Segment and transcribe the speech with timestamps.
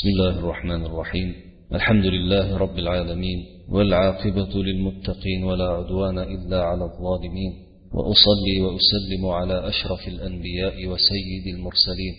[0.00, 1.34] بسم الله الرحمن الرحيم.
[1.74, 7.52] الحمد لله رب العالمين والعاقبة للمتقين ولا عدوان إلا على الظالمين.
[7.92, 12.14] وأصلي وأسلم على أشرف الأنبياء وسيد المرسلين.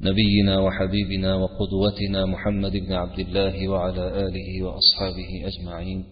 [0.00, 6.04] نبينا وحبيبنا وقدوتنا محمد بن عبد الله وعلى آله وأصحابه أجمعين.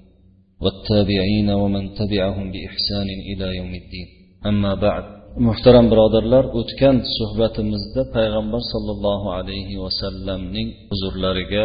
[0.61, 4.07] والتابعين ومن تبعهم بإحسان إلى يوم الدين.
[4.46, 11.65] أما بعد muhtaram birodarlar o'tgan suhbatimizda payg'ambar sollallohu alayhi vasallamning huzurlariga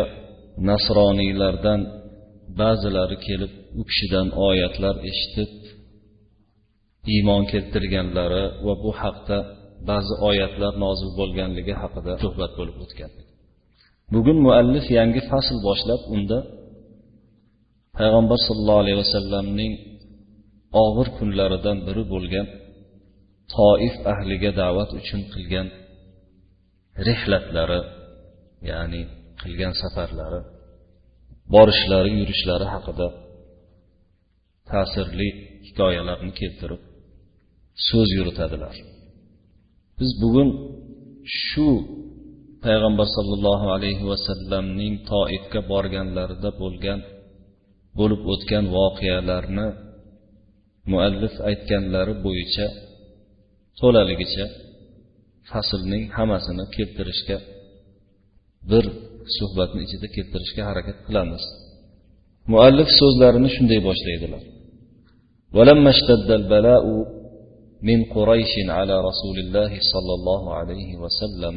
[0.70, 1.80] nasroniylardan
[2.62, 5.52] ba'zilari kelib u kishidan oyatlar eshitib
[7.14, 9.38] iymon keltirganlari va bu haqda
[9.90, 13.12] ba'zi oyatlar nozil bo'lganligi haqida suhbat bo'lib o'tgan.
[14.14, 16.38] Bugun muallif yangi fasl boshlab unda
[17.98, 19.74] payg'ambar sollallohu alayhi vasallamning
[20.84, 22.48] og'ir kunlaridan biri bo'lgan
[23.56, 25.68] toif ahliga da'vat uchun qilgan
[27.08, 27.82] rehlatlari
[28.70, 29.02] ya'ni
[29.42, 30.42] qilgan safarlari
[31.54, 33.08] borishlari yurishlari haqida
[34.70, 35.30] ta'sirli
[35.68, 36.82] hikoyalarni keltirib
[37.88, 38.76] so'z yuritadilar.
[40.00, 40.50] Biz bugun
[41.46, 41.68] shu
[42.66, 47.00] payg'ambar sollallohu alayhi vasallamning toifga borganlarida bo'lgan
[48.00, 49.68] bo'lib o'tgan voqealarni
[50.92, 52.68] muallif aytganlari bo'yicha
[53.81, 54.47] to'laligicha
[55.51, 57.39] faslning hammasini keltirishga
[58.71, 58.85] bir
[59.37, 61.45] suhbatni ichida keltirishga harakat qilamiz
[62.53, 64.43] muallif so'zlarini shunday boshlaydilar
[65.57, 66.85] ولما اشتد البلاء
[67.89, 71.57] من قريش على رسول الله صلى الله عليه وسلم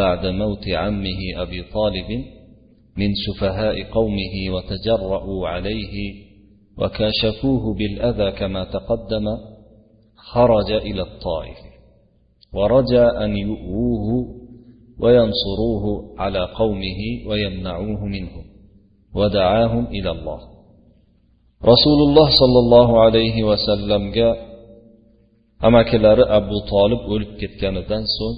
[0.00, 2.10] بعد موت عمه أبي طالب
[3.00, 5.94] من سفهاء قومه وتجرؤوا عليه
[6.80, 9.26] وكاشفوه بالأذى كما تقدم
[10.32, 11.58] خرج إلى الطائف
[12.52, 14.08] ورجى أن يؤوه
[15.02, 15.84] وينصروه
[16.18, 18.44] على قومه ويمنعوه منهم
[19.14, 20.40] ودعاهم إلى الله
[21.72, 24.48] رسول الله صلى الله عليه وسلم جاء
[25.66, 28.36] amakilari abu tolib o'lib ketganidan so'ng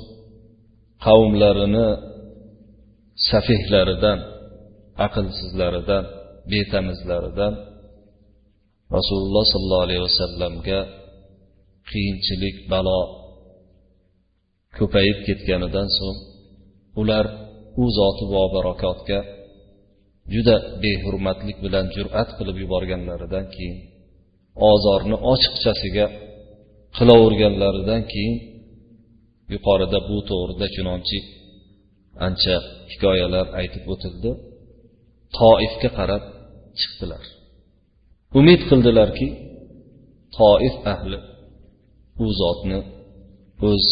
[1.07, 1.87] qavmlarini
[3.29, 4.19] safihlaridan
[5.07, 6.05] aqlsizlaridan
[6.51, 7.53] betamizlaridan
[8.97, 10.81] rasululloh sollallohu alayhi vasallamga
[11.90, 13.02] qiyinchilik balo
[14.78, 16.20] ko'payib ketganidan so'ng
[17.02, 17.26] ular
[17.82, 19.20] u zoti bobarakotga
[20.34, 23.78] juda behurmatlik bilan jur'at qilib yuborganlaridan keyin
[24.72, 26.06] ozorni ochiqchasiga
[26.98, 28.36] qilaverganlaridan keyin
[29.54, 31.20] yuqorida bu to'g'rida chunonchi
[32.28, 32.56] ancha
[32.92, 34.32] hikoyalar aytib o'tildi.
[35.38, 36.24] Toifga qarab
[36.80, 37.24] chiqdilar.
[38.40, 39.28] Umid qildilarki
[40.38, 41.18] toif ahli
[42.25, 42.79] u zotni
[43.71, 43.87] o'z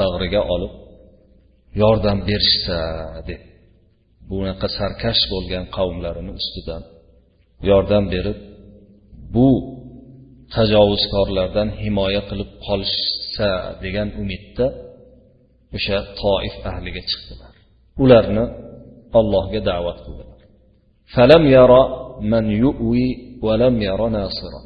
[0.00, 0.72] bag'riga olib
[1.82, 2.78] yordam berishsa
[3.28, 3.42] deb
[4.30, 6.82] bunaqa sarkash bo'lgan qavmlarini ustidan
[7.70, 8.38] yordam berib
[9.34, 9.48] bu
[10.54, 13.50] tajovuzkorlardan himoya qilib qolishsa
[13.84, 14.66] degan umidda
[15.76, 17.52] o'sha toif ahliga chiqdilar
[18.04, 18.44] ularni
[19.18, 20.36] allohga da'vat qildilar
[21.14, 21.82] فلم يرى
[22.32, 23.08] من يؤوي
[23.46, 24.62] ولم ير ناصرا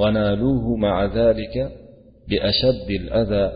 [0.00, 1.54] ونالوه مع ذلك
[2.28, 3.46] بأشد الأذى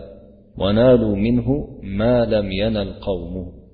[0.61, 1.49] ونالوا منه
[1.83, 3.65] ما لم ينل قومه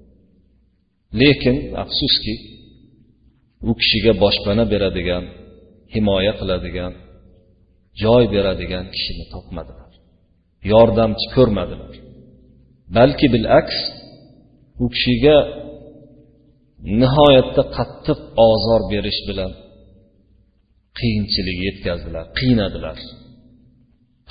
[1.20, 2.34] lekin afsuski
[3.68, 5.24] u kishiga boshpana beradigan
[5.94, 6.92] himoya qiladigan
[8.02, 9.92] joy beradigan kishini topmadilar
[10.72, 11.94] yordamchi ko'rmadilar
[12.96, 13.76] balki bilaks
[14.84, 15.36] u kishiga
[17.00, 19.52] nihoyatda qattiq ozor berish bilan
[20.98, 22.98] qiyinchilik yetkazdilar qiynadilar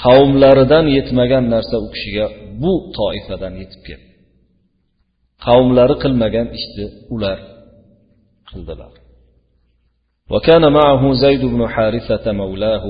[0.02, 2.26] Qavmlaridan yetmagan narsa u kishiga
[2.62, 4.10] bu toifadan yetib keldi.
[5.46, 7.38] Qavmlari qilmagan ishni ular
[8.50, 8.92] qildilar.
[10.30, 12.84] وكان معه زيد بن حارثة مولاه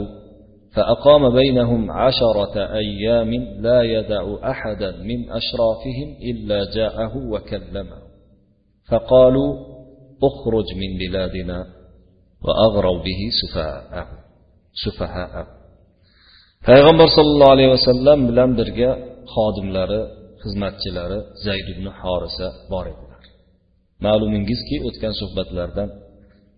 [0.75, 3.31] فأقام بينهم عشرة أيام
[3.67, 7.99] لا يدع أحدا من أشرافهم إلا جاءه وكلمه
[8.91, 9.51] فقالوا
[10.23, 11.67] اخرج من بلادنا
[12.45, 14.09] وأغروا به سفهاءه
[14.85, 15.47] سفهاءه
[16.69, 18.91] payg'ambar sollallohu alayhi vasallam bilan birga
[19.35, 20.01] xodimlari
[20.43, 23.23] xizmatchilari zayd ibn horisa bor edilar.
[24.07, 25.89] Ma'lumingizki o'tgan suhbatlardan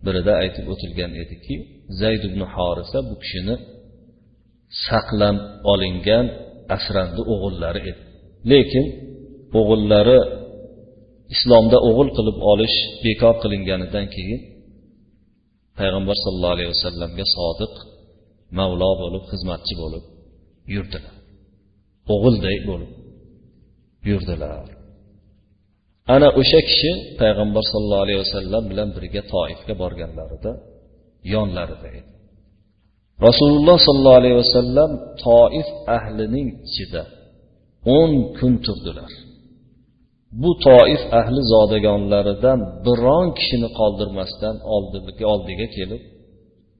[0.05, 1.55] birida aytib o'tilgan ediki
[2.01, 3.55] zayd ibn horisa bu kishini
[4.87, 5.37] saqlab
[5.71, 6.25] olingan
[6.75, 8.01] asrandi o'g'illari edi.
[8.51, 8.85] Lekin
[9.59, 10.19] o'g'illari
[11.35, 14.39] islomda o'g'il qilib olish bekor qilinganidan keyin
[15.79, 17.73] payg'ambar sollallohu alayhi vasallamga sodiq
[18.59, 20.03] mavlo bo'lib xizmatchi bo'lib
[20.75, 21.15] yurdilar.
[22.13, 22.91] O'g'ilday bo'lib
[24.09, 24.67] yurdilar.
[26.15, 26.91] Ana o'sha kishi
[27.21, 30.51] payg'ambar sollallohu alayhi vasallam bilan birga toifga borganlarida
[31.33, 32.11] yonlarida edi.
[33.27, 34.91] Rasululloh sollallohu alayhi vasallam
[35.25, 37.03] toif ahlining ichida
[37.97, 39.11] o'n kun turdilar.
[40.41, 44.55] Bu toif ahli zodagonlaridan biron kishini qoldirmasdan
[45.33, 46.01] oldiga kelib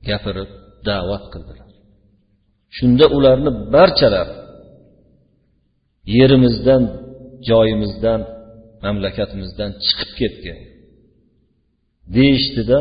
[0.10, 0.50] gapirib
[0.89, 1.69] da'vat qildilar
[2.77, 4.35] shunda ularni barchalari
[6.17, 6.83] yerimizdan
[7.49, 8.21] joyimizdan
[8.85, 10.59] mamlakatimizdan chiqib ketgin
[12.17, 12.79] deyishdida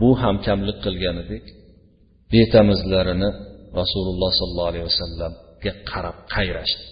[0.00, 1.44] bu ham kamlik qilgan edik
[2.32, 3.30] betamizlarini
[3.80, 6.84] rasululloh sollallohu alayhi vasallamga qarab qayrashdi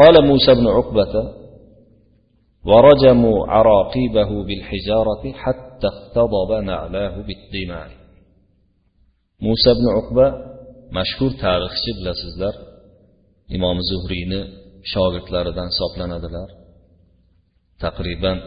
[0.00, 1.14] قال موسى بن عقبة
[2.70, 7.88] ورجموا عراقيبه بالحجارة حتى اختضب نعلاه بالدماء
[9.45, 10.25] musa ibn uqba
[10.97, 12.55] mashhur tarixchi bilasizlar
[13.55, 14.41] imom zuhriyni
[14.91, 16.49] shogirdlaridan hisoblanadilar.
[17.83, 18.37] Taqriban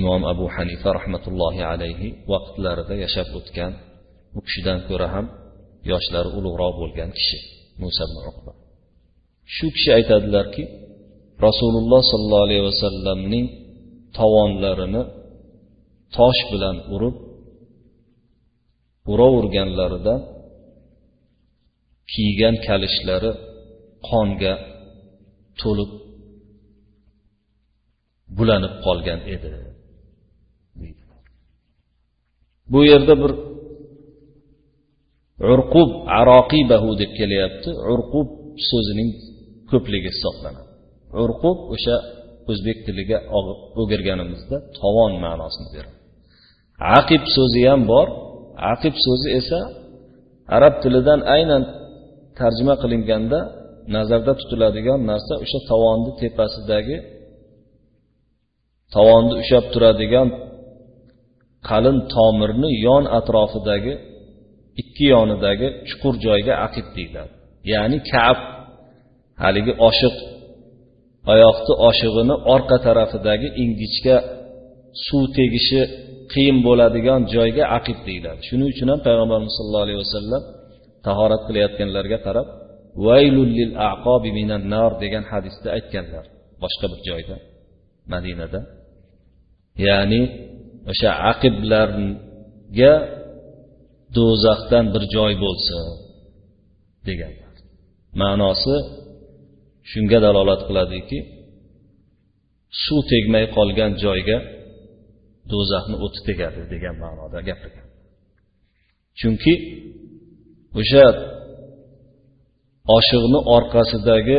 [0.00, 3.72] imom abu hanifa rahmatullohi alayhi vaqtlarida yashab o'tgan
[4.38, 5.26] u kishidan ko'ra ham
[5.92, 7.38] yoshlari ulug'roq bo'lgan kishi
[7.82, 8.52] musa ibn uqba.
[9.54, 10.62] Shu kishi aytadilarki
[11.46, 13.46] rasululloh sollallohu alayhi vasallamning
[14.18, 15.02] tovonlarini
[16.16, 17.16] tosh bilan urib
[19.12, 20.14] uraverganlarida
[22.12, 23.32] kiygan kalishlari
[24.08, 24.54] qonga
[25.60, 25.90] to'lib
[28.36, 29.48] bulanib qolgan edi.
[32.72, 33.32] Bu yerda bir
[35.52, 37.70] urqub aroqibahu deb kelyapti.
[37.92, 38.28] Urqub
[38.70, 39.10] so'zining
[39.70, 40.70] ko'pligi hisoblanadi.
[41.22, 41.96] Urqub o'sha
[42.50, 43.18] o'zbek tiliga
[43.80, 45.98] o'girganimizda tovon ma'nosini beradi.
[46.98, 48.06] Aqib so'zi ham bor.
[48.72, 49.60] Aqib so'zi esa
[50.56, 51.62] arab tilidan aynan
[52.38, 53.40] tarjima qilinganda
[53.96, 56.96] nazarda tutiladigan narsa o'sha tovonni tepasidagi
[58.94, 60.28] tovonni ushlab turadigan
[61.68, 63.94] qalin tomirni yon atrofidagi
[64.80, 67.32] ikki yonidagi chuqur joyga aqib deyiladi.
[67.72, 68.38] Ya'ni kab
[69.42, 70.16] haligi oshiq
[71.32, 74.16] oyoqni oshig'ini orqa tarafidagi ingichka
[75.06, 75.80] suv tegishi
[76.32, 78.40] qiyin bo'ladigan joyga aqib deyiladi.
[78.48, 80.42] Shuning uchun ham payg'ambarimiz sollallohu alayhi vasallam
[81.06, 82.48] tahorat qilayotganlarga qarab
[83.06, 83.54] vaylul
[83.92, 86.24] aqobi minan nar degan hadisda aytganlar
[86.62, 87.36] boshqa bir joyda
[88.12, 88.60] madinada.
[89.86, 90.22] Ya'ni
[90.92, 92.94] o'sha aqiblarga
[94.16, 95.84] do'zaxdan bir joy bo'lsin
[97.08, 97.54] deganlar.
[98.22, 98.74] Ma'nosi
[99.90, 101.18] shunga dalolat qiladiki
[102.84, 104.36] suv tegmay qolgan joyga
[105.52, 107.86] do'zaxni o'ti tegadi degan ma'noda gapirgan.
[109.20, 109.54] Chunki
[110.80, 111.04] o'sha
[112.96, 114.38] oshiqni orqasidagi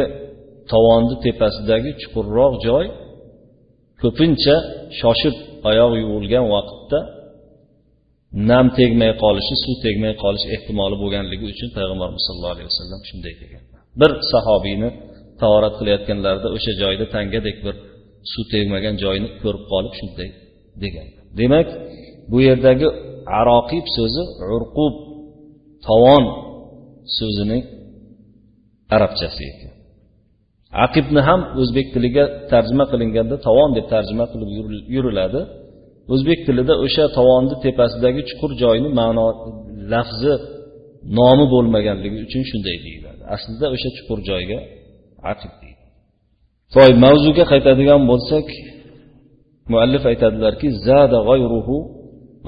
[0.72, 2.86] tovonni tepasidagi chuqurroq joy
[4.02, 4.56] ko'pincha
[5.00, 5.36] shoshib
[5.70, 7.00] oyoq yuvilgan vaqtda
[8.50, 13.62] nam tegmay qolishi suv tegmay qolish ehtimoli bo'lganligi uchun payg'ambarimiz sallallohu alayhi vasallam shunday degan.
[14.02, 14.90] Bir sahobiyni
[15.42, 17.76] tahorat qilayotganlarida o'sha joyda tangadek bir
[18.32, 20.30] suv tegmagan joyni ko'rib qolib shunday
[20.84, 21.08] degan.
[21.40, 21.68] Demak
[22.32, 22.88] bu yerdagi
[23.40, 24.24] aroqib so'zi
[24.56, 24.94] urqub
[25.88, 26.24] tovon
[27.18, 27.64] so'zining
[28.96, 29.72] arabchasi ekan
[30.86, 34.50] aqibni ham o'zbek tiliga tarjima qilinganda tovon deb tarjima qilib
[34.96, 35.42] yuriladi.
[36.14, 39.26] O'zbek tilida o'sha tovonni tepasidagi chuqur joyni ma'no
[39.94, 40.34] lafzi
[41.20, 43.22] nomi bo'lmaganligi uchun shunday deyiladi.
[43.36, 44.60] Aslida o'sha chuqur joyga
[45.32, 45.84] aqib deydi.
[46.76, 48.48] Toy mavzuga qaytadigan bo'lsak
[49.72, 51.78] muallif aytadilarki zada g'ayruhu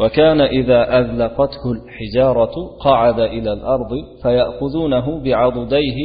[0.02, 3.92] وكان إذا أذلقته الحجارة قعد إلى الأرض
[4.24, 5.98] فيأخذونه بعضديه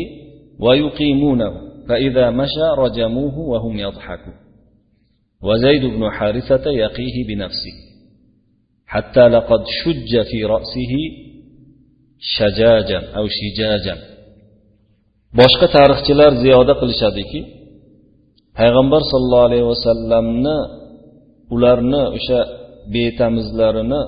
[0.64, 1.52] ويقيمونه
[1.88, 4.34] فإذا مشى رجموه وهم يضحكون.
[5.42, 7.76] وزيد بن حارثة يقيه بنفسه
[8.86, 10.92] حتى لقد شج في رأسه
[12.18, 13.96] شجاجا أو شجاجا.
[15.38, 17.40] boshqa tarixchilar ziyoda qilishadiki
[18.58, 20.56] payg'ambar sollallohu alayhi vasallamni
[21.54, 22.40] ularni o'sha
[22.94, 24.00] betamizlarini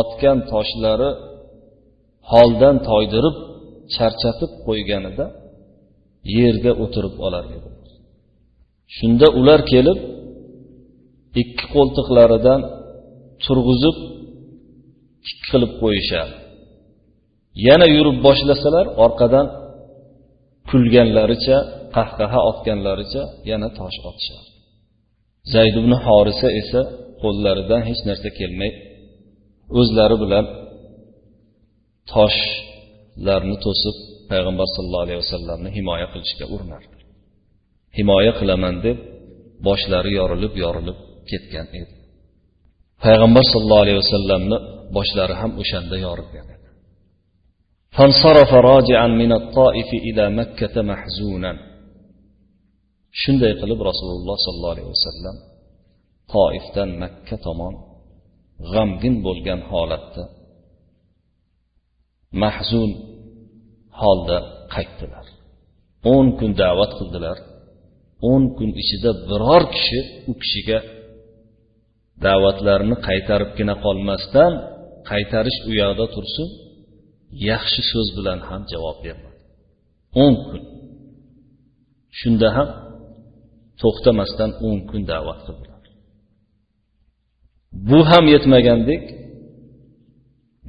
[0.00, 1.10] otgan toshlari
[2.32, 3.36] holdan toydirib
[3.94, 5.26] charchatib qo'yganida
[6.38, 7.68] yerga o'tirib olar edi.
[8.96, 9.98] Shunda ular kelib
[11.42, 12.60] ikki qo'ltiqlaridan
[13.44, 13.96] turg'izib
[15.26, 16.34] tik qilib qo'yishadi.
[17.66, 19.46] Yana yurib boshlasalar orqadan
[20.70, 21.56] kulganlaricha
[21.96, 24.49] qahqaha otganlaricha yana tosh otishadi.
[25.53, 26.81] zayd ibn horisa esa
[27.21, 28.71] qo'llaridan hech narsa kelmay
[29.79, 30.45] o'zlari bilan
[32.13, 33.95] toshlarni to'sib
[34.31, 36.97] payg'ambar sallallohu alayhi vasallamni himoya qilishga urinardi
[37.97, 38.97] himoya qilaman deb
[39.67, 40.97] boshlari yorilib yorilib
[41.29, 41.93] ketgan edi
[43.05, 44.57] payg'ambar sollallohu alayhi vasallamni
[44.97, 46.63] boshlari ham o'shanda yorilgan edi
[47.97, 51.51] فانصرف راجعا من الطائف إلى مكة محزونا
[53.22, 55.36] shunday qilib rasululloh sollallohu alayhi vasallam
[56.34, 57.74] toifdan makka tomon
[58.72, 60.24] g'amgin bo'lgan holatda
[62.42, 62.90] mahzun
[64.00, 64.38] holda
[64.74, 65.26] qaytdilar.
[66.14, 67.38] O'n kun da'vat qildilar.
[68.30, 70.00] O'n kun ichida biror kishi
[70.30, 70.78] u kishiga
[72.24, 74.52] da'vatlarini qaytaribgina qolmasdan
[75.10, 76.48] qaytarish u yoqda tursin
[77.50, 79.38] yaxshi so'z bilan ham javob bermadi.
[80.24, 80.62] O'n kun.
[82.18, 82.68] Shunda ham
[83.81, 85.83] to'xtamasdan o'n kun da'vat qildilar
[87.89, 89.03] bu ham yetmagandek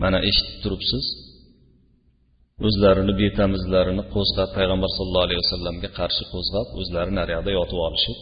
[0.03, 1.05] mana eshitib turibsiz
[2.67, 8.19] o'zlarini betamizlarini qo'zg'ab payg'ambar sallallohu alayhi vasallamga qarshi qo'zg'ab o'zlari naryoqda yotib olishib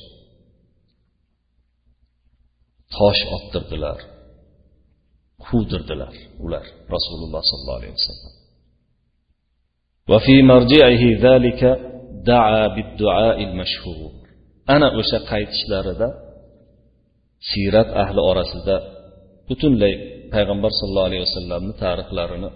[2.97, 4.01] tosh ottirdilar
[5.47, 6.15] quvdirdilar
[6.45, 6.65] ular
[6.95, 8.35] rasululloh sollallohu alayhi vasallam
[10.13, 11.63] وفي مرجعه ذلك
[12.33, 14.18] دعا بالدعاء المشهور
[14.75, 16.09] ana o'sha qaytishlarida
[17.51, 18.77] siyrat ahli orasida
[19.49, 19.95] butunlay
[20.35, 22.51] payg'ambar sollallohu alayhi vasallamni tarixlarini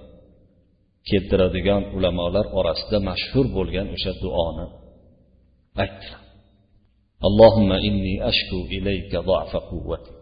[1.08, 4.66] keltiradigan ulamolar orasida mashhur bo'lgan o'sha duoni
[5.84, 6.22] aytdilar
[7.28, 10.12] اللهم إني أشكو إليك ضعف قوتي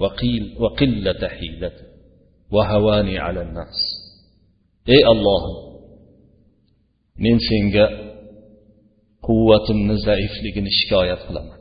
[0.00, 1.86] وقيل وقلة حيلتي
[2.54, 3.78] وهواني على الناس
[4.94, 5.56] ey ollohim
[7.22, 7.84] men senga
[9.27, 11.59] quvvatimni zaifligini shikoyat qilaman.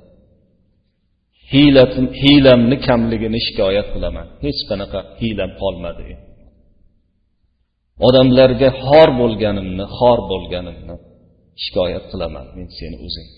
[2.22, 4.26] Hiylamni kamligini shikoyat qilaman.
[4.44, 6.04] Hech qanaqa hiylam qolmadi.
[8.08, 10.96] Odamlarga xor bo'lganimni xor bo'lganimni
[11.64, 13.28] shikoyat qilaman men seni o'zing.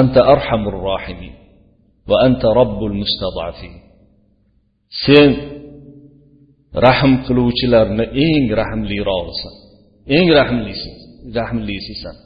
[0.00, 1.34] Anta arhamur rohimin
[2.08, 3.74] va anta robbul mustadafin.
[5.04, 5.30] Sen
[6.86, 9.54] rahm qiluvchilarni eng rahmlirog'isan
[10.16, 10.90] eng rahmlisi
[11.38, 12.16] rahmlisisan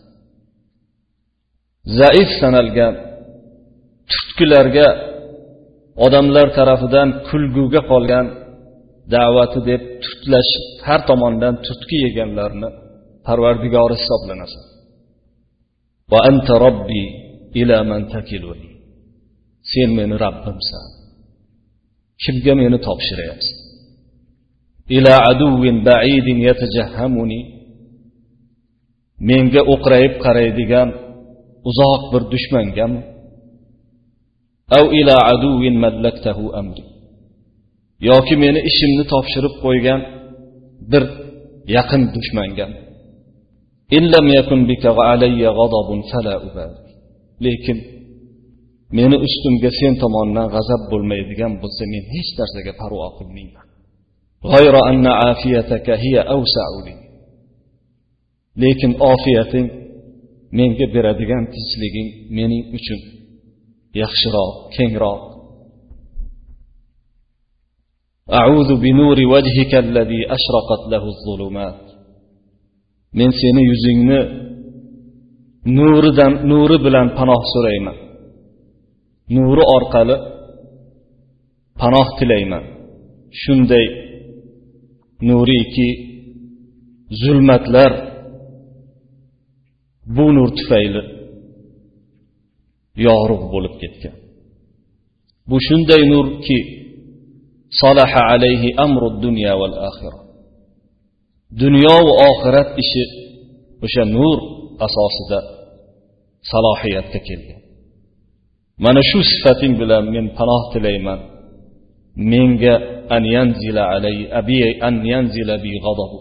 [2.00, 2.94] zaif sanalgan
[4.10, 4.88] tutkilarga
[6.06, 8.26] odamlar tarafidan kulguga qolgan
[9.14, 10.52] da'vati deb tutlash
[10.86, 12.68] har tomondan tutki yeganlarni
[13.26, 14.64] parvardigori hisoblanasan
[16.10, 17.02] va anta robbi
[17.60, 18.68] ila man takiluni.
[19.70, 20.86] Sen meni rabbimsan
[22.22, 23.58] kimga meni topshiryapsan
[24.96, 27.40] ila aduvin baidin yatajahhamuni
[29.28, 30.88] menga o'qrayib qaraydigan
[31.70, 33.00] uzoq bir dushmangami
[34.78, 36.84] av ila aduvin mallaktahu amri.
[38.10, 40.00] Yoki meni ishimni topshirib qo'ygan
[40.92, 41.04] bir
[41.76, 42.78] yaqin dushmangami
[47.44, 47.78] lekin
[48.98, 53.66] meni ustimga sen tomonidan g'azab bo'lmaydigan bo'lsa men hech narsaga parvo qilmayman.
[58.62, 59.66] Lekin ofiyating
[60.57, 62.99] menga beradigan tinchliging mening uchun
[64.01, 65.21] yaxshiroq kengroq
[68.41, 71.79] أعوذ بنور وجهك الذي أشرقت له الظلمات
[73.17, 74.19] men seni yuzingni
[75.77, 77.97] nuridan nuri bilan panoh so'rayman
[79.35, 80.15] nuri orqali
[81.81, 82.63] panoh tilayman
[83.41, 83.85] shunday
[85.29, 85.89] nuriyki
[87.21, 87.91] zulmatlar
[90.16, 91.02] bu nur tufayli
[93.06, 94.14] yorug' bo'lib ketgan.
[95.48, 96.58] Bu shunday nurki
[97.80, 100.20] salaha alayhi amru dunyo val oxira
[101.62, 103.02] dunyo va oxirat ishi
[103.84, 104.38] o'sha nur
[104.86, 105.40] asosida
[106.50, 107.60] salohiyatga kelgan.
[108.84, 111.20] Mana shu sifating bilan men panoh tilayman.
[112.32, 112.74] Menga
[113.16, 116.18] an yanzila alayhi abi an yanzila bi ghadabu.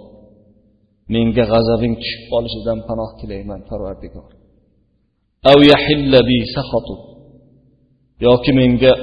[1.13, 4.29] Menga g'azabing tushib qolishidan panoh tilayman parvardigor.
[5.51, 5.57] Av
[8.25, 8.93] yoki menga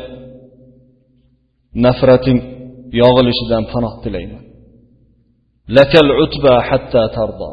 [1.84, 2.38] nafrating
[3.00, 4.44] yog'ilishidan panoh tilayman.
[5.76, 7.50] Lakal utba hatta tardo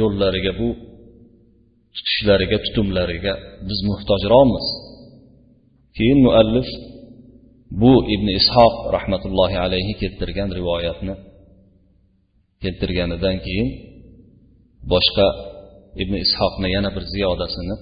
[0.00, 0.68] yo'llariga bu
[1.94, 3.34] tutishlariga tutumlariga
[3.68, 4.66] biz muhtojroqmiz.
[5.96, 6.68] Keyin muallif
[7.82, 11.14] bu ibn ishoq rahmatullohi alayhi keltirgan rivoyatni
[12.62, 13.68] keltirganidan keyin
[14.92, 15.28] boshqa
[16.02, 17.76] ibn ishoqni yana bir ziyodasini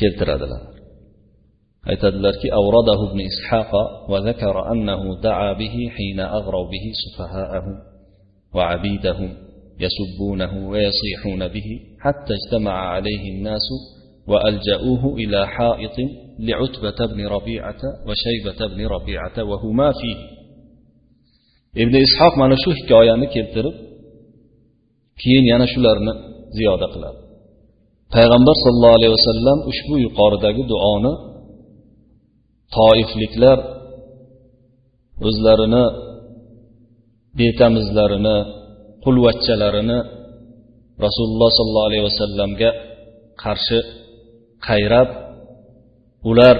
[0.00, 0.75] keltiradilar.
[1.88, 3.70] أتدلر كي أورده ابن إسحاق
[4.10, 7.64] وذكر أنه دعا به حين أغروا به سفهاءه
[8.54, 9.18] وعبيده
[9.80, 13.68] يسبونه ويصيحون به حتى اجتمع عليه الناس
[14.28, 15.96] وألجأوه إلى حائط
[16.38, 20.16] لعتبة بن ربيعة وشيبة بن ربيعة وهما فيه.
[21.82, 23.72] ابن إسحاق ما نشوه كأيان يعني كيلترب
[25.22, 26.06] كين يعني ينشلرن
[26.58, 27.16] زيادة قلال.
[28.12, 31.35] پیغمبر صلى الله عليه وسلم اشبو يقاردك دعانه
[32.74, 33.58] toifliklar
[35.28, 35.84] o'zlarini
[37.38, 38.36] betamizlarini
[39.04, 39.98] qulvachchalarini
[41.04, 42.70] rasululloh sollallohu alayhi vasallamga
[43.42, 43.78] qarshi
[44.68, 45.08] qayrab
[46.30, 46.56] ular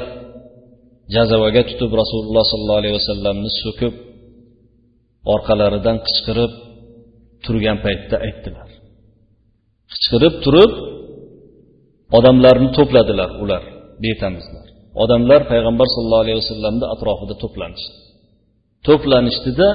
[1.14, 3.94] jazavaga tutib rasululloh sollallohu alayhi vasallamni so'kib
[5.34, 6.52] orqalaridan qichqirib
[7.44, 8.68] turgan paytda aytdilar.
[9.92, 10.72] Qichqirib turib
[12.18, 13.62] odamlarni to'pladilar ular
[14.04, 14.66] betamizlar.
[15.02, 17.92] Odamlar payg'ambar sollallohu alayhi vasallamni atrofida to'planishdi
[18.86, 19.68] to'planishdida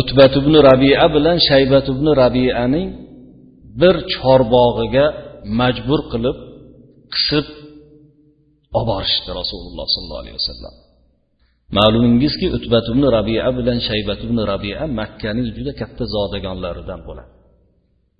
[0.00, 2.88] utbat ibn rabia bilan shaybat ibn rabianing
[3.80, 5.06] bir chorbog'iga
[5.60, 6.36] majbur qilib
[7.14, 7.46] qisib
[8.78, 10.74] olib borishdi rasululloh sollallohu alayhi vasallam.
[11.78, 17.30] Ma'lumingizki utbat ibn rabia bilan shaybat ibn rabia makkaning juda katta zodagonlaridan bo'ladi.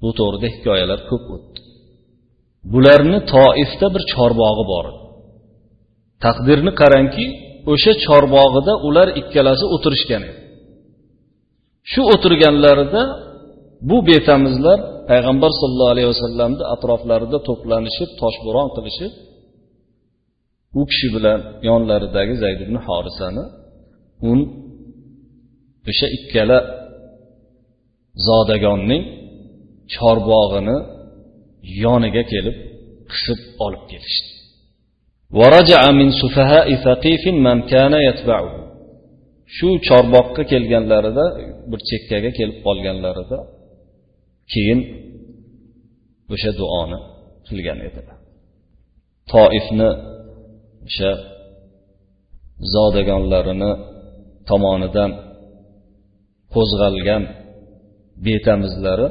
[0.02, 1.60] Bu to'g'rida hikoyalar ko'p o'tdi.
[2.72, 4.86] Bularni toifda bir chorbog'i bor.
[4.90, 4.98] Edi
[6.24, 7.24] taqdirni qarangki
[7.72, 10.40] o'sha chorbog'ida ular ikkalasi o'tirishgan edi.
[11.90, 13.02] Shu o'tirganlarida
[13.88, 14.78] bu betamizlar
[15.10, 19.12] payg'ambar sollallohu alayhi vasallamni atroflarida to'planishib toshbo'ron qilishib
[20.80, 23.44] u kishi bilan yonlaridagi zayd ibn horisani
[24.30, 24.38] un
[25.90, 26.58] o'sha ikkala
[28.26, 29.02] zodagonning
[29.94, 30.76] chorbog'ini
[31.82, 32.56] yoniga kelib
[33.12, 34.30] qisib olib ketishdi.
[39.56, 41.24] Shu chorboqqa kelganlarida
[41.70, 43.38] bir chekkaga kelib qolganlarida
[44.52, 44.80] keyin
[46.34, 46.98] o'sha duoni
[47.46, 48.18] qilgan edilar.
[49.32, 49.90] Toifni
[50.86, 51.10] o'sha
[52.74, 53.72] zodagonlarini
[54.48, 55.10] tomonidan
[56.54, 57.22] qo'zg'algan
[58.26, 59.08] betamizlari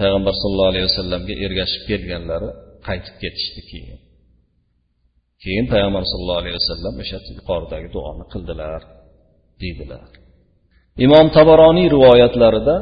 [0.00, 2.48] payg'ambar sallallohu alayhi vasallamga ergashib kelganlari
[2.86, 3.98] qaytib ketishdi keyin
[5.44, 8.80] keyin payg'ambar sallallohu alayhi vasallam o'sha yuqoridagi duoni qildilar
[9.62, 10.08] deydilar
[11.06, 12.76] imom tabaroniy rivoyatlarida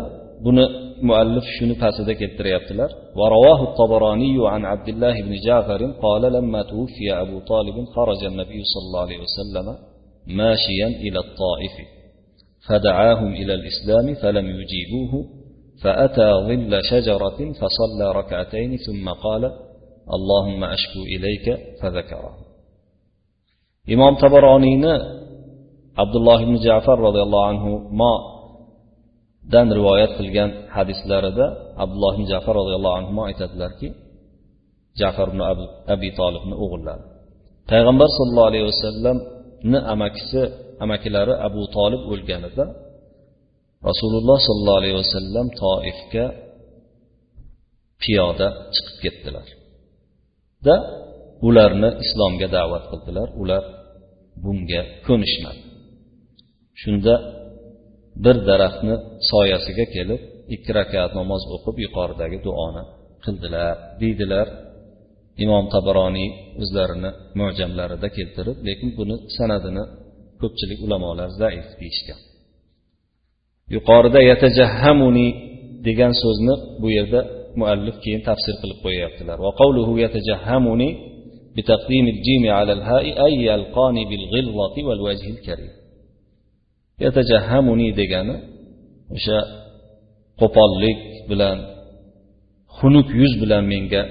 [0.47, 0.65] buni
[1.09, 7.37] muallif shuni pastida keltiryaptilar ورواه الطبراني عن عبد الله بن جعفر قال لما توفي أبو
[7.53, 9.67] طالب خرج النبي صلى الله عليه وسلم
[10.41, 11.75] ماشيا إلى الطائف
[12.67, 15.13] فدعاهم إلى الإسلام فلم يجيبوه
[15.83, 19.43] فأتى ظل شجرة فصلى ركعتين ثم قال
[20.17, 21.47] اللهم أشكو إليك
[21.81, 22.33] فذكره
[23.95, 24.95] imom tabaroniyni
[26.03, 27.71] abdulloh ibn jafar roziyallohu anhu
[29.53, 31.47] dan rivoyat qilgan hadislarida
[31.85, 33.89] abdulloh ibn jafar roziyallohu anhu aytadilarki
[35.01, 35.41] jafar ibn
[35.95, 37.05] abi tolibni o'g'illari
[37.71, 40.43] payg'ambar sollallohu alayhi vasallamni amakisi
[40.85, 42.65] amakilari abu tolib o'lganida
[43.88, 46.26] rasululloh sollallohu alayhi vasallam toifga
[48.02, 49.48] piyoda chiqib ketdilar.
[50.66, 50.76] Da
[51.48, 53.28] ularni islomga da'vat qildilar.
[53.42, 53.64] Ular
[54.44, 55.62] bunga ko'nishmadi.
[56.82, 57.14] Shunda
[58.24, 58.96] bir daraxtni
[59.32, 60.22] soyasiga kelib
[60.56, 62.84] ikki rakat namoz o'qib yuqoridagi duoni
[63.26, 64.48] qildilar deydilar.
[65.46, 66.30] Imom tabaroniy
[66.62, 69.84] o'zlarini mo'jamlarida keltirib lekin buni sanadini
[70.42, 72.20] ko'pchilik ulamolar zaif deyishgan.
[73.75, 75.27] yuqorida yatajahhamuni
[75.87, 77.21] degan so'zni bu yerda
[77.61, 80.89] muallif keyin tafsir qilib qo'yyaptilar va qawluhu yatajahhamuni
[81.57, 85.73] بتقديم الجيم على الهاء أي يلقاني بالغلظة والوجه الكريم
[87.05, 88.37] يتجهمني degani
[89.17, 89.39] o'sha
[90.41, 90.99] qo'pollik
[91.31, 91.59] bilan
[92.79, 94.03] xunuk yuz bilan menga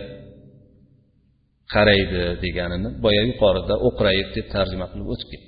[1.73, 5.46] qaraydi deganini boya yuqorida o'qrayib deb tarjima qilib o'tib ketdi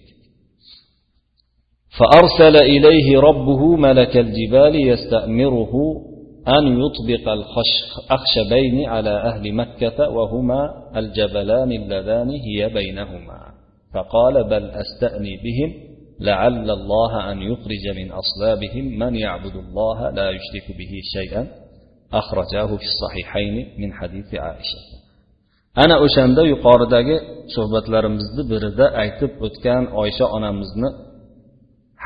[1.99, 5.73] فأرسل إليه ربه ملك الجبال يستأمره
[6.49, 13.41] أن يطبق الأخشبين على أهل مكة وهما الجبلان اللذان هي بينهما.
[13.95, 15.75] فقال بل أستأني بهم
[16.21, 21.47] لعل الله أن يخرج من أصلابهم من يعبد الله لا يشرك به شيئا.
[22.13, 25.01] أخرجاه في الصحيحين من حديث عائشة.
[25.77, 27.17] ana o'shanda yuqoridagi
[27.55, 30.89] suhbatlarimizni birida aytib o'tgan oysha onamizni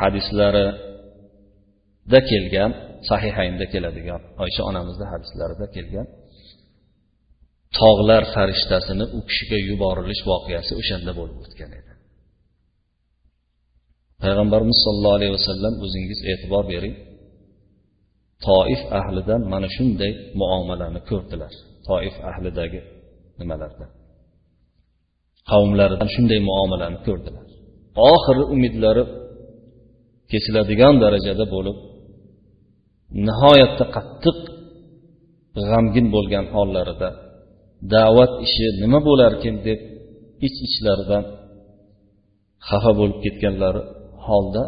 [0.00, 2.70] hadislarida kelgan
[3.10, 6.06] sahihaynda keladigan oysha onamizni hadislarida kelgan
[7.78, 11.92] tog'lar farishtasini u kishiga yuborilish voqeasi o'shanda bo'lib o'tgan edi.
[14.22, 16.94] Payg'ambarimiz sollallohu alayhi vasallam o'zingiz e'tibor bering
[18.46, 21.52] toif ahlidan mana shunday muomalani ko'rdilar.
[21.88, 22.80] Toif ahlidagi
[23.40, 23.86] nimalarda
[25.50, 27.46] qavmlaridan shunday muomalani ko'rdilar.
[28.12, 29.02] Oxiri umidlari
[30.30, 31.76] kesiladigan darajada bo'lib
[33.26, 34.38] nihoyatda qattiq
[35.68, 37.08] g'amgin bo'lgan hollarida
[37.94, 39.80] da'vat ishi nima bo'larkin deb
[40.46, 41.24] ich iç ichlaridan
[42.68, 43.82] xafa bo'lib ketganlari
[44.26, 44.62] holda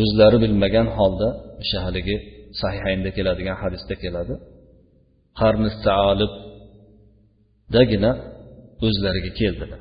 [0.00, 1.28] o'zlari bilmagan holda
[1.62, 2.16] o'sha haligi
[2.60, 4.34] sahihaynda keladigan hadisda keladi.
[5.40, 5.70] Qarni
[7.74, 8.12] dagina
[8.86, 9.80] o'zlariga keldilar.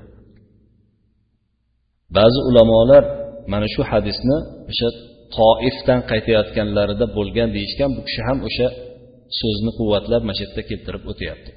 [2.18, 3.04] Ba'zi ulamolar
[3.52, 4.38] mana shu hadisni
[4.72, 4.90] o'sha
[5.38, 8.68] toifdan qaytayotganlarida bo'lgan deyishgan bu kishi ham o'sha
[9.40, 11.52] so'zni quvvatlab mana shu yerda keltirib o'tyapti.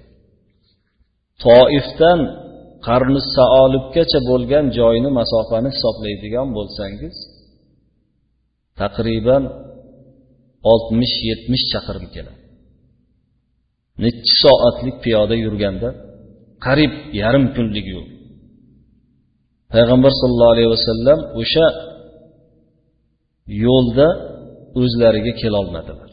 [1.44, 2.20] Toifdan
[2.88, 7.16] qarni saolibgacha bo'lgan joyni masofani hisoblaydigan bo'lsangiz
[8.80, 9.42] taqriban
[10.72, 12.40] oltmish yetmish chaqirim keladi.
[14.04, 15.88] Nechi soatlik piyoda yurganda
[16.66, 18.06] qariyb yarim kunlik yo'l.
[19.74, 21.66] Payg'ambar sollallohu alayhi vasallam o'sha
[23.64, 24.08] yo'lda
[24.82, 26.10] o'zlariga kelolmadilar.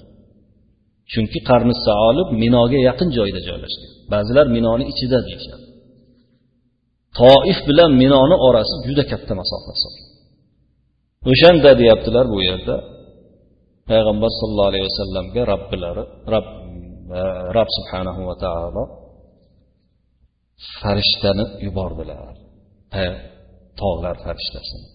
[1.11, 3.91] Chunki qarni saolib minoga yaqin joyda joylashgan.
[4.13, 5.65] Ba'zilar minoni ichida deyishadi.
[7.19, 9.71] Toif bilan minoni orasi juda katta masofa
[11.31, 12.75] o'shanda deyaptilar bu yerda
[13.89, 16.47] payg'ambar sollallohu alayhi vasallamga robbilari rob
[17.19, 17.21] e,
[17.57, 18.83] rob subhanahu va taolo
[20.79, 22.33] farishtani yubordilar.
[23.81, 24.87] Tog'lar farishtasini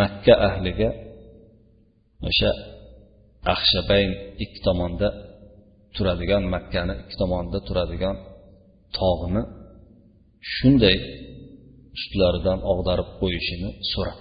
[0.00, 0.88] makka ahliga
[2.28, 2.50] o'sha
[3.54, 4.10] axshabayn
[4.44, 5.08] ikki tomonda
[5.96, 8.16] turadigan makkani ikki tomonida turadigan
[8.98, 9.42] tog'ni
[10.54, 10.96] shunday
[11.96, 14.18] ustlaridan og'darib qo'yishini so'rab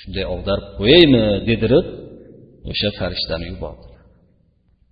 [0.00, 1.86] shunday og'darib qo'yaymi dedirib
[2.70, 4.02] o'sha farishtani yubordilar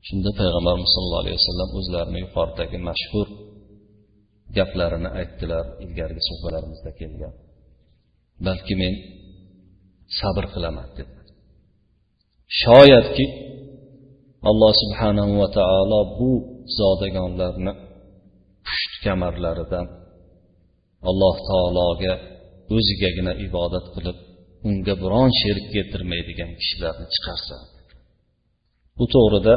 [0.08, 3.26] shunda payg'ambarimiz sollallohu alayhi vasallam o'zlarini yuqoridagi mashhur
[4.56, 7.34] gaplarini aytdilar ilgarigi suhbatlarimizda kelgan.
[8.47, 8.93] balki men
[10.19, 11.27] sabr qilaman dedilar
[12.61, 13.25] shoyatki
[14.49, 16.31] alloh subhanahu va taolo bu
[16.77, 17.73] zodagonlarni
[18.65, 19.85] pusht kamarlaridan
[21.09, 22.13] alloh taologa
[22.75, 24.17] o'zigagina ibodat qilib
[24.67, 27.55] unga biron sherik keltirmaydigan kishilarni chiqarsa
[28.97, 29.55] bu to'g'rida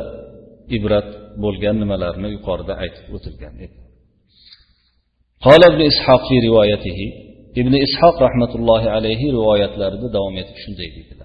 [0.76, 1.08] ibrat
[1.44, 3.76] bo'lgan nimalarni yuqorida aytib o'tilgan edi
[5.46, 6.98] قال ابن إسحاق في روايته
[7.57, 11.19] ابن إسحاق رحمة الله عليه رواية لارد دوام يتبشن ديدي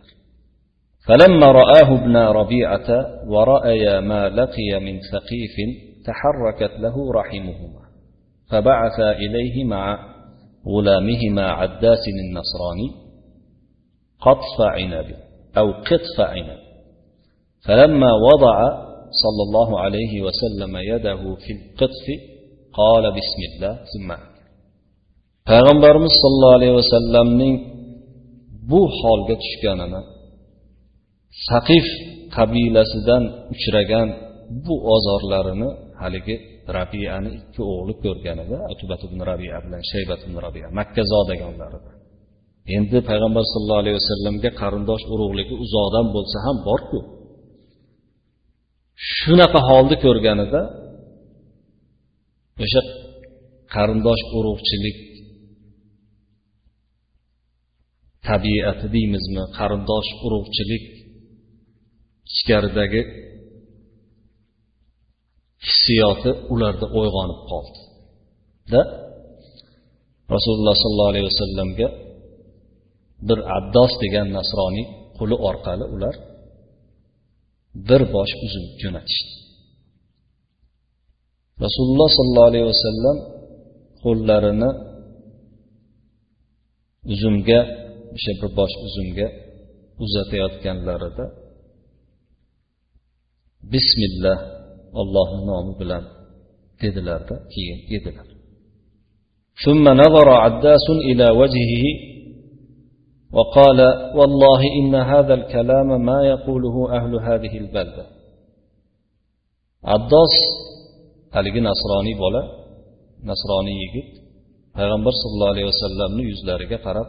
[1.07, 2.89] فلما رآه ابن ربيعة
[3.29, 5.57] ورأي ما لقي من ثقيف
[6.07, 7.81] تحركت له رحمهما.
[8.51, 9.99] فبعث إليه مع
[10.69, 12.91] غلامهما عداس النصراني
[14.21, 15.07] قطف عنب
[15.57, 16.59] أو قطف عنب.
[17.67, 18.69] فلما وضع
[19.23, 22.07] صلى الله عليه وسلم يده في القطف
[22.73, 24.34] قال بسم الله ثم
[25.51, 27.55] payg'ambarimiz sollallohu alayhi vasallamning
[28.71, 30.01] bu holga tushganini
[31.49, 31.87] saqif
[32.37, 33.23] qabilasidan
[33.55, 34.09] uchragan
[34.65, 35.69] bu ozorlarini
[36.03, 36.37] haligi
[36.79, 41.79] rabiyani ikki o'g'li ko'rganida utubat ibn rabiya bilan shaybat ibn rabiya makkazodagonlari
[42.77, 46.99] endi payg'ambar sallallohu alayhi vasallamga qarindosh urug'ligi uzoqdan bo'lsa ham borku.
[49.17, 50.61] Shunaqa holni ko'rganida
[52.65, 52.81] o'sha
[53.75, 54.97] qarindosh urug'chilik
[58.29, 59.43] tabiati deymizmi?
[59.59, 60.85] Qarindosh urug'chilik
[62.33, 63.03] ichkaridagi
[65.67, 68.81] hissiyoti ularda uyg'onib qoldida
[70.35, 71.89] rasululloh sollallohu alayhi vasallamga
[73.29, 74.87] bir addos degan nasroniy
[75.19, 76.15] quli orqali ular
[77.89, 79.33] bir bosh uzum jo'natishdi.
[81.65, 83.17] Rasululloh sollallohu alayhi vasallam
[84.05, 84.71] qo'llarini
[87.13, 87.61] uzumga
[88.16, 89.28] o'sha bir bosh uzumga
[90.04, 91.26] uzatayotganlarida
[93.74, 94.38] bismillah
[95.02, 96.04] ollohni nomi bilan
[96.82, 98.28] dedilarda keyin yedilar
[99.66, 101.86] ثم نظر عداس إلى وجهه
[103.38, 103.80] وقال
[104.18, 108.06] والله إن هذا الكلام ما يقوله أهل هذه البلدة
[109.94, 110.34] عداس
[111.36, 112.42] haligi nasroniy bola
[113.30, 114.10] nasroniy yigit
[114.78, 117.08] payg'ambar sallallohu alayhi vasallamni yuzlariga qarab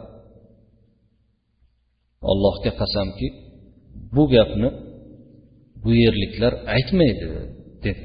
[2.31, 3.27] allohga qasamki
[4.15, 4.69] bu gapni
[5.83, 7.25] bu yerliklar aytmaydi
[7.85, 8.03] dedi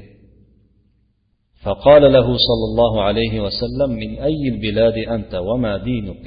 [1.65, 6.25] فقال له صلى الله عليه وسلم من أي البلاد أنت وما دينك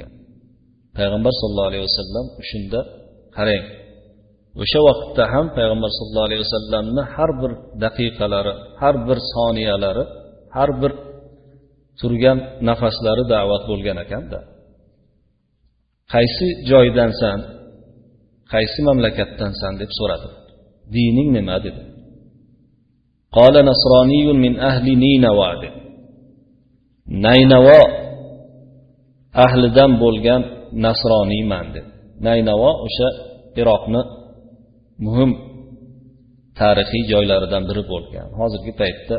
[0.97, 2.79] payg'ambar sallallohu alayhi vasallam shunda
[3.37, 3.63] qarang
[4.61, 7.51] o'sha vaqtda ham payg'ambar sallallohu alayhi vasallamni har bir
[7.83, 10.03] daqiqalari har bir soniyalari
[10.57, 10.91] har bir
[11.99, 12.37] turgan
[12.69, 14.39] nafaslari da'vat bo'lgan ekanda
[16.13, 17.39] qaysi joydansan
[18.52, 20.28] qaysi mamlakatdansan deb so'radi.
[20.94, 21.82] Dining nima dedi.
[23.36, 25.78] Qola nasroniyun min ahli ninavo dedi.
[27.26, 27.82] Naynavo
[29.44, 30.42] ahlidan bo'lgan
[30.86, 31.90] nasroniyman dedi.
[32.26, 33.08] Naynavo o'sha
[33.60, 34.02] iroqni
[35.04, 35.30] muhim
[36.60, 38.26] tarixiy joylaridan biri bo'lgan.
[38.40, 39.16] Hozirgi paytda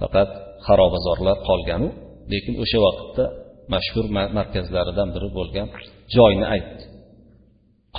[0.00, 0.30] faqat
[0.66, 1.88] xarobazorlar qolganu
[2.32, 3.24] lekin o'sha vaqtda
[3.74, 4.06] mashhur
[4.38, 5.68] markazlaridan biri bo'lgan
[6.16, 6.84] joyni aytdi.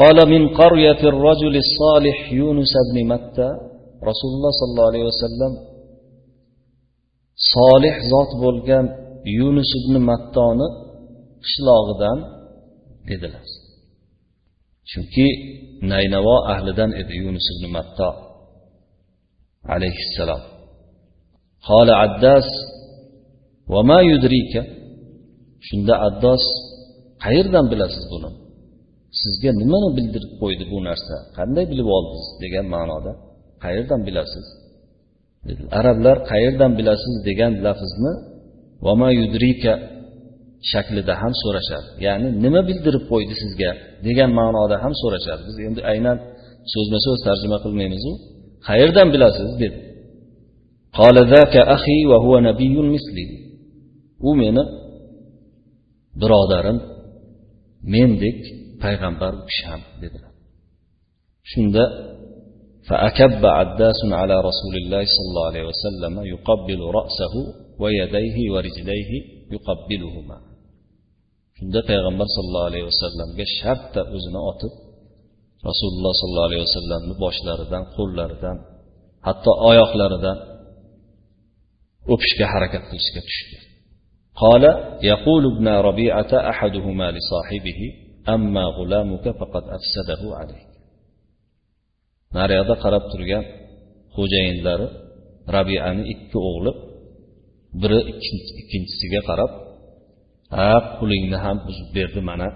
[0.00, 3.50] قال من قرية الرجل الصالح يونس بن متى
[4.10, 5.52] رسول الله صلى الله عليه وسلم
[7.54, 8.84] solih zot bo'lgan
[9.38, 10.68] yunus ibn mattoni
[11.44, 12.18] qishlog'idan
[13.08, 13.46] dedilar
[14.90, 15.28] chunki
[15.90, 18.10] naynavo ahlidan edi yunus ibn matto
[19.74, 20.42] alayhissalom
[21.68, 22.48] قال عداس
[23.74, 24.54] وما يدريك
[25.66, 26.44] shunda addos
[27.24, 28.30] qayerdan bilasiz buni
[29.21, 31.15] Sizga nimani bildirib qo'ydi bu narsa?
[31.37, 33.11] Qanday bilib oldingiz degan ma'noda.
[33.63, 34.45] Qayerdan bilasiz?
[35.79, 38.13] Arablar qayerdan bilasiz degan lafzni
[38.85, 39.73] vama yudrika
[40.71, 43.71] shaklida ham so'rashadi ya'ni nima bildirib qo'ydi sizga
[44.07, 46.17] degan ma'noda ham so'rashadi biz endi aynan
[46.73, 48.11] so'zma so'z tarjima qilmaymizu.
[48.67, 49.49] Qayerdan bilasiz?
[49.61, 49.77] dedi.
[54.27, 54.63] U meni
[56.21, 56.77] birodarim
[57.93, 58.39] mendek
[58.84, 60.32] payg'ambar u kishi ham dedilar
[61.52, 61.84] shunda
[62.88, 67.34] فأكب عداس على رسول الله صلى الله عليه وسلم يقبل رأسه
[67.82, 69.10] ويديه ورجليه
[69.54, 70.38] يقبلهما
[71.58, 74.72] shunda payg'ambar sallallohu alayhi vasallamga shartta o'zini otib
[75.68, 78.56] rasululloh sollallohu alayhi vasallamni boshlaridan qo'llaridan
[79.26, 80.36] hatto oyoqlaridan
[82.12, 83.56] o'pishga harakat qilishga tushdi
[84.44, 84.64] قال
[85.12, 87.80] يقول ابن ربيعة أحدهما لصاحبه
[88.34, 90.68] أما غلامك فقد أفسده عليك
[92.36, 93.44] naryoqda qarab turgan
[94.16, 94.86] xo'jayinlari
[95.56, 96.72] rabiani ikki o'g'li
[97.80, 98.00] biri
[98.60, 99.50] ikkinchisiga qarab
[100.56, 102.48] ha qulingni ham buzib berdi mana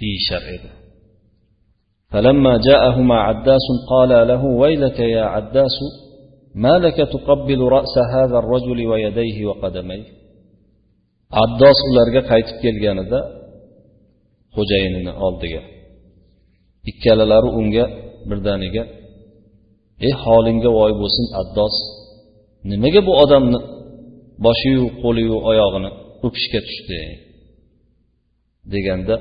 [0.00, 0.70] deyishar edi
[2.12, 5.76] فلما جاءهما عداس قال له ويلك يا عداس
[6.64, 10.06] ما لك تقبل رأس هذا الرجل ويديه وقدميه
[11.44, 13.20] addos ularga qaytib kelganida
[14.56, 15.62] xo'jayinini oldiga
[16.90, 17.84] ikkalalari unga
[18.28, 18.84] birdaniga
[20.06, 21.76] ey holingga voy bo'lsin addos
[22.70, 23.58] nimaga bu odamni
[24.44, 25.90] boshiyu qo'liyu oyog'ini
[26.26, 27.00] o'pishga tushdi
[28.74, 29.16] deganda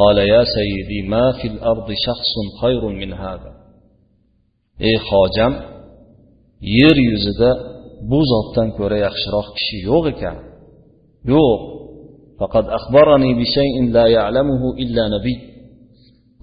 [0.00, 3.52] قال يا سيدي ما في الأرض شخص خير من هذا
[4.88, 5.52] ey hojam
[6.78, 7.50] yer yuzida
[8.10, 10.36] bu zotdan ko'ra yaxshiroq kishi yo'q ekan
[11.32, 11.60] yo'q
[12.40, 15.36] فقد أخبرني بشيء لا يعلمه إلا نبي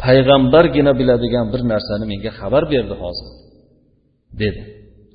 [0.04, 3.30] payg'ambargina biladigan bir narsani menga xabar berdi hozir
[4.42, 4.62] dedi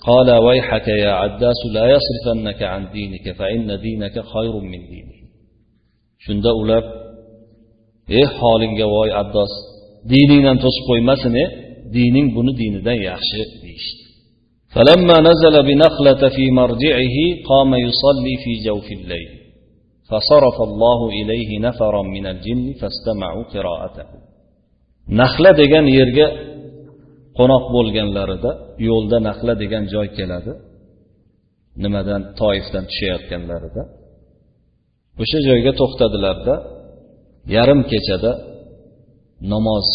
[0.08, 5.16] قال ويحك يا عداس لا يصرفنك عن دينك فإن دينك خير من دينه
[6.24, 6.84] shunda ular
[8.18, 9.52] ey holingga voy addos
[10.12, 11.44] diningdan to'sib qo'ymasin e
[11.96, 14.02] dining buni dinidan yaxshi deyishdi
[14.74, 17.16] فلما نزل بنخلة في مرجعه
[17.50, 19.30] قام يصلي في جوف الليل
[20.10, 24.08] فصرف الله إليه نفرا من الجن فاستمعوا قراءته
[25.20, 26.26] نخلة degan yerga
[27.38, 28.50] qo'noq bo'lganlarida
[28.88, 30.52] yo'lda nahla degan joy keladi
[31.82, 33.82] nimadan toifdan tushayotganlarida
[35.22, 36.54] o'sha joyga to'xtadilarda
[37.56, 38.32] yarim kechada
[39.52, 39.88] namoz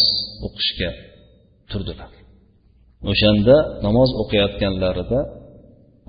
[0.46, 0.90] o'qishga
[1.70, 2.12] turdilar
[3.10, 5.20] o'shanda namoz o'qiyotganlarida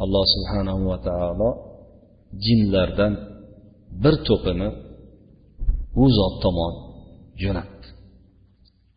[0.04, 1.50] alloh subhanahu va taolo
[2.46, 3.14] jinlardan
[4.03, 4.69] bir to'pini
[6.03, 6.75] u zot tomon
[7.43, 7.87] jo'natdi.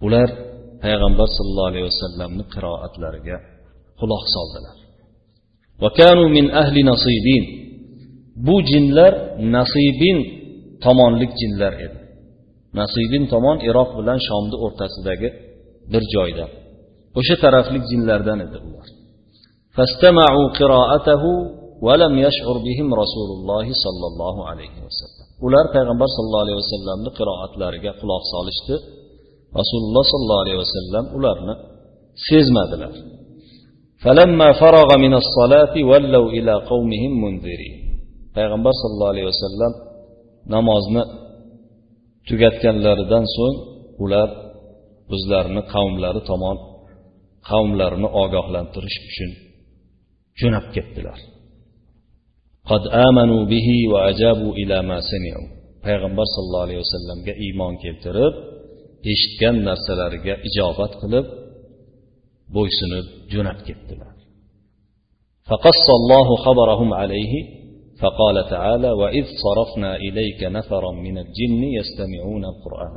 [0.06, 0.30] Ular
[0.84, 3.38] payg'ambar sollallohu alayhi vasallamni qiroatlariga
[4.00, 4.78] quloq soldilar.
[6.36, 7.44] Min ahli nasibin.
[8.48, 9.14] Bu jinlar
[9.56, 10.18] nasibin
[10.86, 12.00] tomonlik jinlar edi.
[12.80, 15.30] Nasibin tomon iroq bilan shomni o'rtasidagi
[15.92, 16.46] bir joyda.
[17.20, 18.88] O'sha taraflik jinlardan edi ular.
[21.77, 26.59] فاستمعوا قراءته ولم يشعر بهم رسول الله صلى الله عليه وسلم ular payg'ambar sallallohu alayhi
[26.63, 28.75] vasallamni qiroatlariga quloq solishdi
[29.61, 31.55] rasululloh sollallohu alayhi vasallam ularni
[32.29, 32.95] sezmadilar
[38.37, 39.73] payg'ambar sollallohu alayhi vasallam
[40.55, 41.03] namozni
[42.29, 43.57] tugatganlaridan so'ng
[44.05, 44.29] ular
[45.15, 46.57] o'zlarini qavmlari tomon
[47.51, 49.31] qavmlarini ogohlantirish uchun
[50.41, 51.19] jo'nab ketdilar
[55.87, 58.35] payg'ambar sollallohu alayhi vasallamga iymon keltirib
[59.13, 61.27] eshitgan narsalariga ijobat qilib
[62.57, 64.13] bo'ysunib jo'nab ketdilar
[65.51, 67.33] فقص الله خبرهم عليه
[68.01, 72.95] فقال تعالى وإذ صرفنا إليك نفرا من الجن يستمعون القرآن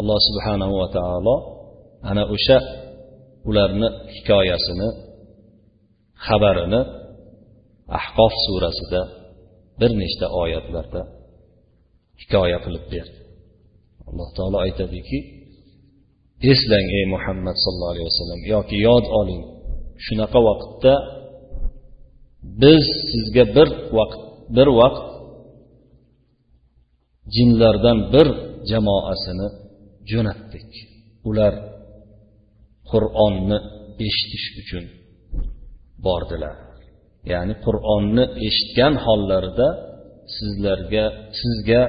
[0.00, 1.34] الله سبحانه وتعالى
[2.10, 2.64] أنا أشاء
[3.48, 4.88] ularni hikoyasini
[6.26, 6.80] xabarini
[7.99, 9.01] ahqof surasida
[9.79, 11.01] bir nechta oyatlarda
[12.21, 13.19] hikoya qilib berdi.
[14.09, 15.17] Alloh taolo aytadiki
[16.51, 19.43] eslang ey muhammad sallallohu alayhi vasallam yoki yod oling
[20.05, 20.93] shunaqa vaqtda
[22.61, 24.21] biz sizga bir vaqt
[24.55, 25.07] bir vaqt
[27.35, 28.27] jinlardan bir
[28.69, 29.47] jamoasini
[30.11, 30.69] jo'natdik.
[31.29, 31.53] Ular
[32.91, 33.57] qur'onni
[34.05, 34.85] eshitish uchun
[36.05, 36.64] bordilar.
[37.31, 39.67] Ya'ni qur'onni eshitgan hollarida
[40.35, 41.05] sizlarga
[41.39, 41.83] sizga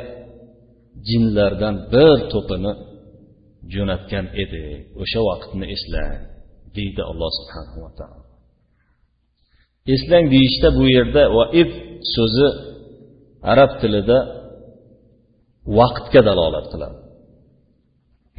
[1.08, 2.72] jinlardan bir to'pini
[3.74, 4.64] jo'natgan edi.
[5.02, 6.20] O'sha vaqtni eslang
[6.76, 8.24] deydi alloh subhanava taolo.
[9.94, 11.70] Eslang deyishda bu yerda va ib
[12.14, 12.48] so'zi
[13.52, 14.18] arab tilida
[15.78, 16.98] vaqtga dalolat qiladi.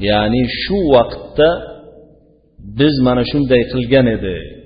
[0.10, 1.50] Ya'ni shu vaqtda
[2.80, 4.57] biz mana shunday qilgan edik.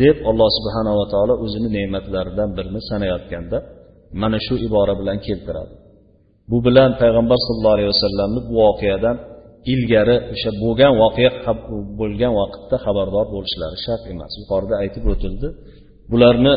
[0.00, 3.58] Deb alloh subhanava taolo o'zini ne'matlaridan birini sanayotganda
[4.22, 5.74] mana shu ibora bilan keltiradi.
[6.50, 9.16] Bu bilan payg'ambar sallallohu alayhi vasallamni bu voqeadan
[9.72, 11.30] ilgari o'sha bo'lgan voqea
[12.00, 14.32] bo'lgan vaqtda xabardor bo'lishlari shart emas.
[14.40, 15.48] Yuqorida aytib o'tildi.
[16.12, 16.54] Bularni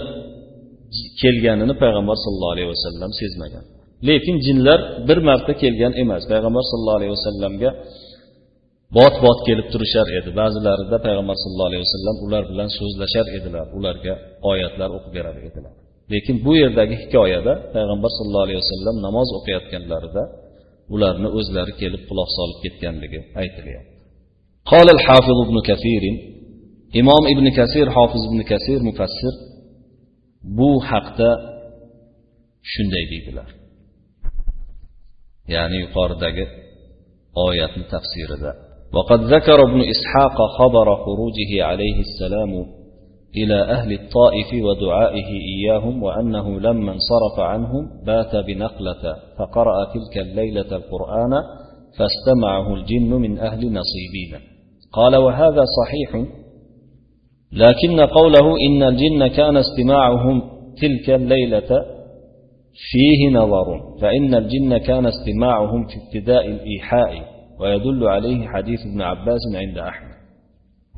[1.21, 3.65] kelganini payg'ambar sallallohu alayhi vasallam sezmagan.
[4.08, 6.23] Lekin jinlar bir marta kelgan emas.
[6.32, 7.69] Payg'ambar sallallohu alayhi vasallamga
[8.96, 14.14] bot bot kelib turishar edi ba'zilarida payg'ambar sallallohu alayhi vasallam ular bilan so'zlashar edilar ularga
[14.50, 15.74] oyatlar o'qib berar edilar
[16.12, 20.22] lekin bu yerdagi hikoyada payg'ambar sallallohu alayhi vasallam namoz o'qiyotganlarida
[20.94, 23.90] ularni o'zlari kelib quloq solib ketganligi aytilyapti
[24.72, 26.05] قال الحافظ ابن كثير
[27.00, 29.35] imom ibn kasir hofiz ibn kasir mufassir
[30.59, 31.31] bu haqda
[32.72, 33.48] shunday deydilar
[35.55, 36.45] ya'ni yuqoridagi
[37.47, 38.51] oyatni tafsirida
[38.93, 42.65] وقد ذكر ابن إسحاق خبر خروجه عليه السلام
[43.38, 51.31] إلى أهل الطائف ودعائه إياهم وأنه لما انصرف عنهم بات بنقلة فقرأ تلك الليلة القرآن
[51.97, 54.47] فاستمعه الجن من أهل نصيبين.
[54.93, 56.25] قال وهذا صحيح
[57.51, 60.41] لكن قوله إن الجن كان استماعهم
[60.81, 61.69] تلك الليلة
[62.91, 69.78] فيه نظر فإن الجن كان استماعهم في ابتداء الإيحاء ويدل عليه حديث ابن عباس عند
[69.90, 70.16] أحمد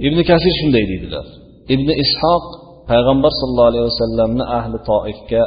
[0.08, 1.26] ابن كثير shunday deydilar
[1.74, 2.44] ibn ishoq
[2.90, 5.42] payg'ambar sallallohu alayhi vasallamni ahli toifga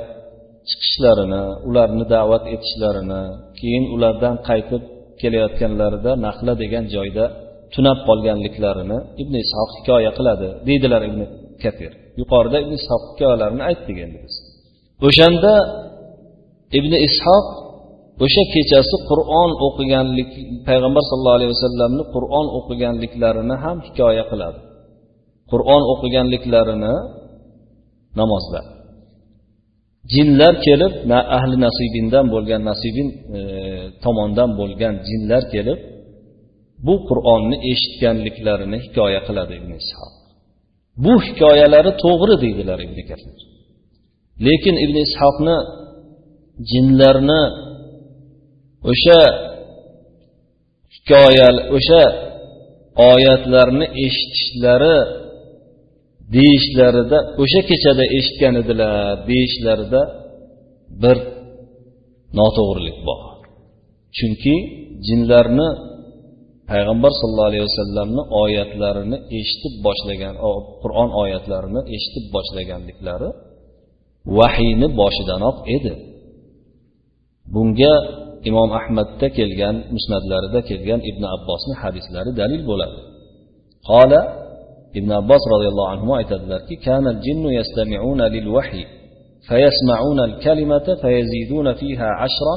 [0.70, 3.22] chiqishlarini ularni da'vat etishlarini
[3.60, 4.84] keyin ulardan qaytib
[5.22, 7.26] kelayotganlarida nahla degan joyda
[7.74, 11.22] tunab qolganliklarini ibn ishoq hikoya qiladi deydilar ibn
[11.64, 14.36] katir yuqorida ibn ishoq hikoyalarini aytdik endi biz
[15.08, 15.54] o'shanda
[16.78, 17.46] ibn ishoq
[18.25, 20.31] o'sha kechasi qur'on o'qiganlik
[20.69, 24.59] payg'ambar sallallohu alayhi vasallamni qur'on o'qiganliklarini ham hikoya qiladi.
[25.53, 26.95] Qur'on o'qiganliklarini
[28.21, 28.61] namozda
[30.15, 30.93] jinlar kelib
[31.39, 33.09] ahli nasibindan bo'lgan nasibin
[33.39, 33.41] e,
[34.05, 35.79] tomondan bo'lgan jinlar kelib
[36.87, 40.13] bu qur'onni eshitganliklarini hikoya qiladi ibn ishoq
[41.05, 43.37] bu hikoyalari to'g'ri deydilar ibn kasir
[44.47, 45.57] lekin ibn ishoqni
[46.71, 47.43] jinlarni
[48.91, 49.21] o'sha
[50.95, 52.03] hikoya o'sha
[53.13, 54.97] oyatlarni eshitishlari
[56.35, 58.93] deyishlarida o'sha kechada eshitgan edilar
[59.29, 60.01] deyishlarida
[61.03, 61.17] bir
[62.39, 63.21] noto'g'rilik bor.
[64.17, 64.55] Chunki
[65.07, 65.69] jinlarni
[66.71, 70.35] payg'ambar sollallohu alayhi vasallamni oyatlarini eshitib boshlagan
[70.83, 73.29] qur'on oyatlarini eshitib boshlaganliklari
[74.39, 75.93] vahiyni boshidanoq edi.
[77.55, 77.95] Bunga
[78.50, 83.00] imom ahmadda kelgan musnatlarida kelgan ibn abbosni hadislari dalil bo'ladi
[83.90, 84.22] qola
[85.00, 88.88] ibn abbos roziyallohu anhu aytadilarki kana jinnu yastami'una lil vahiy
[89.50, 92.56] فيسمعون الكلمة فيزيدون فيها عشرا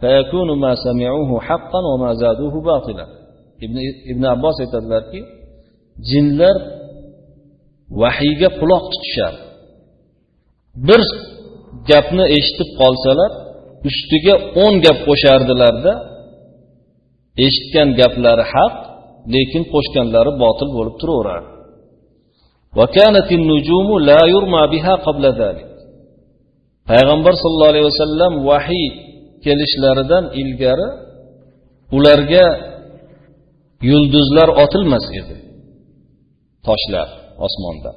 [0.00, 3.06] فيكون ما سمعوه حقا وما زادوه باطلا
[3.64, 3.76] ibn
[4.12, 5.20] ibn abbos aytadilarki
[6.10, 6.56] jinlar
[8.00, 9.34] vahiyga quloq tutishar
[10.88, 11.02] bir
[11.90, 13.32] gapni eshitib qolsalar
[13.89, 15.93] ustiga o'n gap qo'shardilarda
[17.45, 18.75] eshitgan gaplari haq
[19.33, 21.49] lekin qo'shganlari botil bo'lib turaverardi.
[26.89, 28.87] Payg'ambar sollallohu alayhi vasallam vahiy
[29.45, 30.89] kelishlaridan ilgari
[31.97, 32.45] ularga
[33.89, 35.35] yulduzlar otilmas edi.
[36.67, 37.07] Toshlar
[37.45, 37.91] osmonda.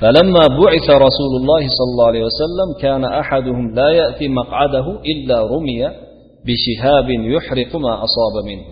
[0.00, 5.80] فلما بعث رسول الله صلى الله عليه وسلم كان أحدهم لا يأتي مقعده إلا رمي
[6.46, 8.66] بشهاب يحرق ما أصاب منه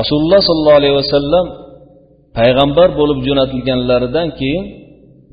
[0.00, 1.46] رسول الله صلى الله عليه وسلم
[2.38, 4.64] payg'ambar bo'lib jo'natilganlaridan keyin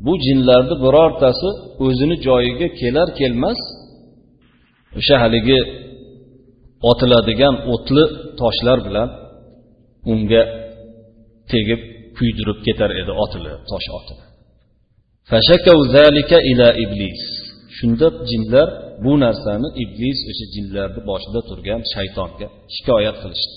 [0.05, 1.49] bu jinlarni birortasi
[1.85, 3.59] o'zini joyiga kelar kelmas
[4.99, 5.59] o'sha haligi
[6.91, 8.03] otiladigan o'tli
[8.41, 9.09] toshlar bilan
[10.11, 10.43] unga
[11.51, 11.81] tegib
[12.17, 14.27] kuydirib ketar edi otilib tosh otilib
[17.78, 18.68] shunda jinlar
[19.04, 23.56] bu narsani iblis o'sha jinlarni boshida turgan shaytonga shikoyat qilishdi.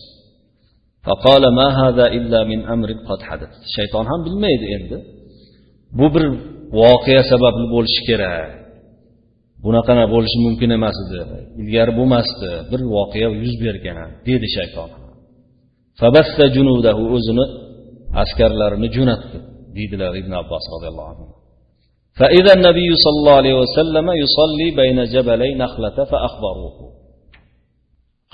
[3.76, 4.97] Shayton ham bilmaydi endi.
[5.99, 6.24] Bu bir
[6.82, 8.49] voqea sababli bo'lishi kerak.
[9.66, 11.20] Bunaqa bo'lishi mumkin emas edi.
[11.61, 12.49] Ilgari bo'lmasdi.
[12.72, 14.89] Bir voqea yuz bergan dedi shayton.
[17.16, 17.45] O'zini
[18.24, 19.38] askarlarini jo'natdi
[19.76, 21.26] deydilar ibn abbos roziyallohu anhu.
[22.21, 26.77] فإذا النبي صلى الله عليه وسلم يصلي بين جبلي نخلة فأخبروه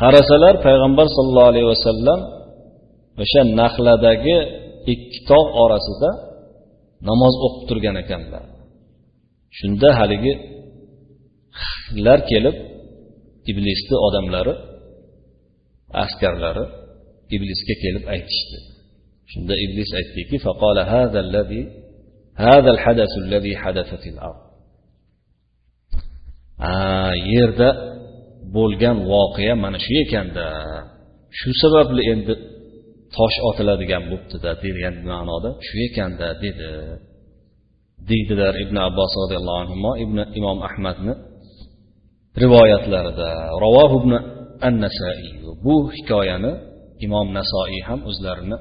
[0.01, 2.21] qarasalar payg'ambar sollallohu alayhi vasallam
[3.23, 4.37] o'sha naxladagi
[4.93, 6.11] ikki tog' orasida
[7.09, 8.45] namoz o'qib turgan ekanlar
[9.59, 10.33] shunda haligi
[12.31, 12.57] kelib
[13.51, 14.55] iblisni odamlari
[16.05, 16.65] askarlari
[17.37, 18.59] iblisga kelib aytishdi
[19.31, 20.37] shunda iblis aytdiki
[22.49, 24.47] هذا الحدث الذي حدث في الأرض
[27.35, 27.69] yerda
[28.57, 30.47] bo'lgan voqea mana shu ekanda
[31.39, 32.35] shu sababli endi
[33.17, 36.69] tosh otiladigan bo'libdida degan ma'noda shu ekanda dedi
[38.11, 41.13] deydilar ibn abbos roziyallohu anhu ibn imom ahmadni
[42.43, 43.31] rivoyatlarida
[43.65, 44.13] ravoh ibn
[44.67, 45.29] an nasaiy
[45.65, 46.53] bu hikoyani
[47.07, 48.57] imom nasoiy ham o'zlarini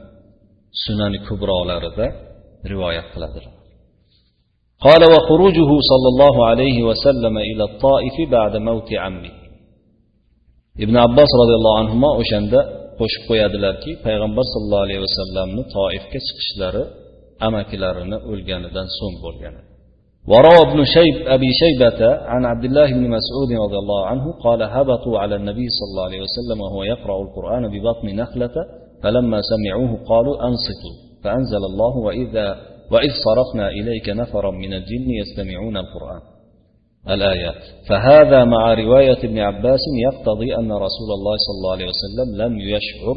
[0.84, 2.07] sunani kubrolarida
[2.71, 3.59] rivoyat qiladilar
[4.86, 9.45] قال وخروجه صلى الله عليه وسلم إلى الطائف بعد موت عمه
[10.84, 12.59] ibn abbos roziyallohu anhu o'shanda
[12.99, 16.84] qo'shib qo'yadilarki payg'ambar sallallohu alayhi vasallamni toifga chiqishlari
[17.47, 19.55] amakilarini o'lganidan so'ng bo'lgan
[20.32, 22.01] وروى ابن شيب أبي شيبة
[22.32, 26.21] عن عبد الله بن مسعود رضي الله عنه قال هبطوا على النبي صلى الله عليه
[26.28, 28.55] وسلم وهو يقرأ القرآن ببطن نخلة
[29.03, 32.47] فلما سمعوه قالوا أنصتوا فأنزل الله وإذا
[32.93, 36.20] وإذ صرفنا إليك نفرا من الجن يستمعون القرآن
[37.09, 39.80] الآيات فهذا مع رواية ابن عباس
[40.12, 43.16] يقتضي أن رسول الله صلى الله عليه وسلم لم يشعر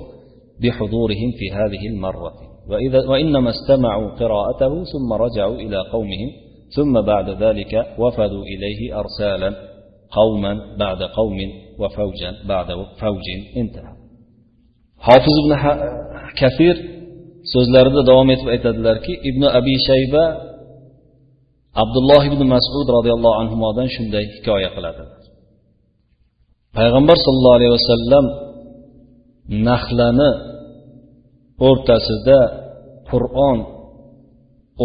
[0.62, 2.34] بحضورهم في هذه المرة
[2.70, 6.32] وإذا وإنما استمعوا قراءته ثم رجعوا إلى قومهم
[6.76, 9.56] ثم بعد ذلك وفدوا إليه أرسالا
[10.12, 11.38] قوما بعد قوم
[11.80, 12.68] وفوجا بعد
[13.00, 13.24] فوج
[13.58, 13.94] انتهى.
[15.08, 15.52] hofiz ibn
[16.40, 16.93] kafir
[17.52, 20.24] so'zlarida davom etib aytadilarki ibn abi shayba
[21.84, 25.04] abdulloh ibn masud roziyallohu anhudan shunday hikoya qiladi.
[26.78, 28.26] Payg'ambar sollallohu alayhi vasallam
[29.68, 30.32] nahlani
[31.68, 32.40] o'rtasida
[33.10, 33.60] qur'on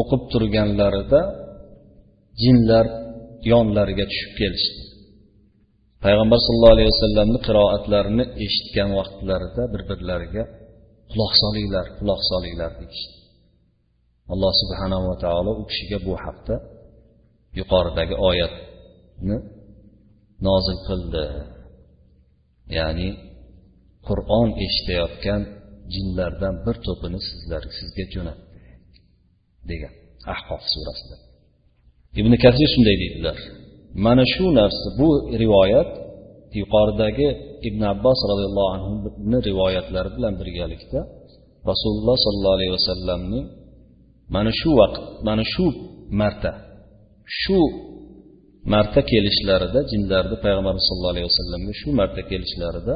[0.01, 1.21] o'qib turganlarida
[2.43, 2.87] jinlar
[3.53, 4.81] yonlariga tushib kelishdi.
[6.05, 10.45] Payg'ambar sallallohu alayhi vasallamni qiroatlarini eshitgan vaqtlarida bir birlariga
[11.13, 13.15] quloq solinglar quloq solinglar deyishdi.
[14.33, 16.57] Alloh subhanava taolo u kishiga bu haqda
[17.59, 19.37] yuqoridagi oyatni
[20.47, 21.25] nozil qildi.
[22.79, 23.09] Ya'ni
[24.09, 25.43] qur'on eshitayotgan
[25.95, 28.61] jinlardan bir to'pini sizlar sizga jo'natdi
[29.71, 29.93] degan
[30.35, 31.17] ahqof surasida.
[32.21, 33.39] Ibn kasir shunday deydilar.
[34.05, 35.09] Mana shu narsa bu
[35.43, 35.91] rivoyat
[36.61, 37.29] yuqoridagi
[37.69, 41.01] ibn abbos roziyallohu anhuni rivoyatlari bilan birgalikda
[41.71, 43.47] rasululloh sollallohu alayhi vasallamning
[44.35, 45.67] mana shu vaqt mana shu
[46.21, 46.53] marta
[47.41, 47.59] shu
[48.73, 52.95] marta kelishlarida jinlarni payg'ambarimiz sallallohu alayhi vasallamga shu marta kelishlarida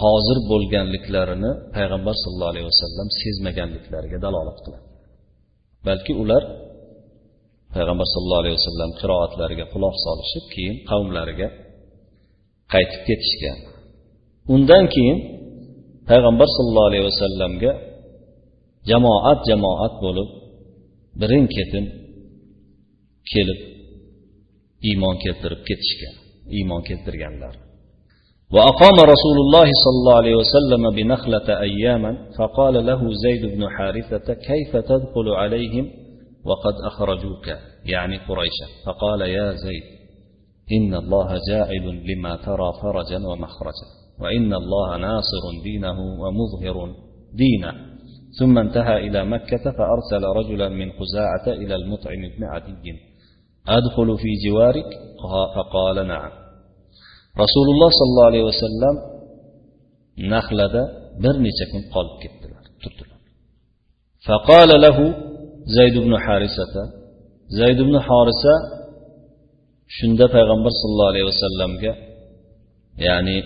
[0.00, 4.86] hozir bo'lganliklarini payg'ambar sallallohu alayhi vasallam sezmaganliklariga dalolat qiladi.
[5.88, 6.42] Balki ular
[7.74, 11.48] payg'ambar sallallohu alayhi vasallam qiroatlariga quloq solishib keyin qavmlariga
[12.73, 13.57] qaytib ketishgan
[14.53, 15.17] undan keyin
[16.09, 17.71] payg'ambar sallallohu alayhi vasallamga
[18.89, 20.29] jamoat jamoat bo'lib
[21.21, 21.85] birin ketin
[23.31, 23.59] kelib
[24.89, 26.15] iymon keltirib ketishgan
[26.57, 27.55] iymon keltirganlar
[28.55, 34.71] وأقام رسول الله صلى الله عليه وسلم بنخلة أياما فقال له زيد بن حارثة كيف
[34.91, 35.85] تدخل عليهم
[36.45, 37.47] وقد أخرجوك
[37.85, 39.83] يعني قريشا فقال يا زيد
[40.72, 43.86] إن الله جاعل لما ترى فرجا ومخرجا
[44.20, 46.94] وإن الله ناصر دينه ومظهر
[47.34, 47.72] دينه.
[48.38, 52.92] ثم انتهى إلى مكة فأرسل رجلا من خزاعة إلى المطعم بن عدي.
[53.68, 54.86] أدخل في جوارك؟
[55.56, 56.30] فقال نعم.
[57.38, 59.20] رسول الله صلى الله عليه وسلم
[61.22, 63.10] برنيشة كن قلب كتلر
[64.26, 65.14] فقال له
[65.64, 66.74] زيد بن حارثة
[67.48, 68.79] زيد بن حارثة
[69.96, 71.92] shunda payg'ambar sollallohu alayhi vasallamga
[73.06, 73.38] ya'ni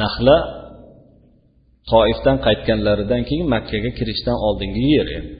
[0.00, 0.36] nahla
[1.92, 5.34] toifdan qaytganlaridan keyin makkaga kirishdan oldingi yer endi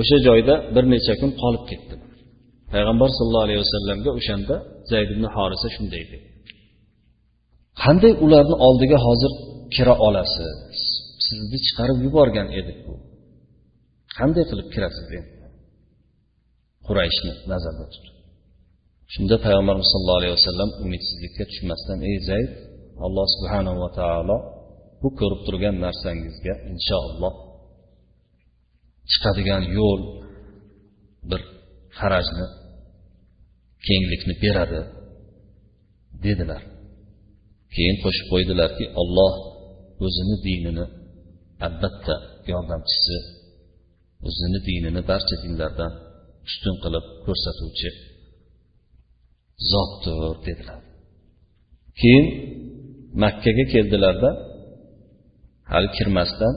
[0.00, 1.94] o'sha joyda bir necha kun qolib ketdi.
[2.72, 4.54] Payg'ambar sollallohu alayhi vasallamga o'shanda
[4.90, 6.26] zayd ibn horisa shunday dedi.
[7.82, 9.32] Qanday ularni oldiga hozir
[9.74, 10.50] kira olasiz?
[11.26, 12.94] Sizni chiqarib yuborgan edik bu.
[14.18, 15.06] Qanday qilib kirasiz?
[15.18, 15.32] endi
[16.86, 18.11] qurayshni nazarda tutib
[19.14, 22.50] shunda payg'ambarimiz sallallohu alayhi vasallam umidsizlikka tushmasdan ey zayd
[23.06, 24.36] alloh subhanahu va taolo
[25.02, 27.34] bu ko'rib turgan narsangizga inshaalloh
[29.10, 30.00] chiqadigan yo'l
[31.30, 31.40] bir
[31.98, 32.46] farajni
[33.86, 34.80] kenglikni beradi
[36.24, 36.62] dedilar.
[37.74, 39.32] Keyin qo'shib qo'ydilarki olloh
[40.06, 40.86] o'zini dinini
[41.66, 42.14] albatta
[42.50, 43.16] yordamchisi
[44.28, 45.92] o'zini dinini barcha dinlardan
[46.48, 47.90] ustun qilib ko'rsatuvchi
[49.70, 50.80] zotdir dedilar.
[52.00, 52.26] Keyin
[53.22, 54.30] makkaga keldilarda
[55.72, 56.54] hali kirmasdan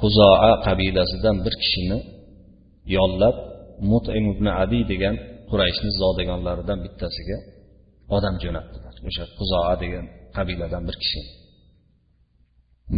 [0.00, 1.98] huzoa qabilasidan bir kishini
[2.96, 3.36] yollab
[3.90, 5.14] mutim ibn adi degan
[5.50, 7.38] qurayshni zodagonlaridan bittasiga
[8.16, 8.94] odam jo'natdilar.
[9.08, 10.06] O'sha huzoa degan
[10.36, 11.20] qabiladan bir kishi.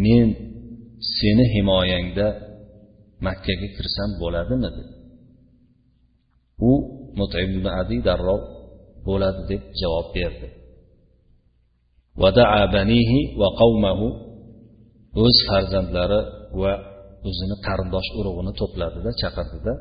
[0.05, 0.29] Men
[1.19, 2.27] seni himoyangda
[3.27, 4.69] makkaga kirsam bo'ladimi?
[4.77, 4.83] dedi.
[6.71, 6.73] U
[7.19, 8.41] mutim ibn adi darrov
[9.09, 10.49] bo'ladi deb javob berdi.
[15.25, 16.21] O'z farzandlari
[16.61, 16.73] va
[17.29, 19.73] o'zini qarindosh urug'ini to'pladida chaqirdida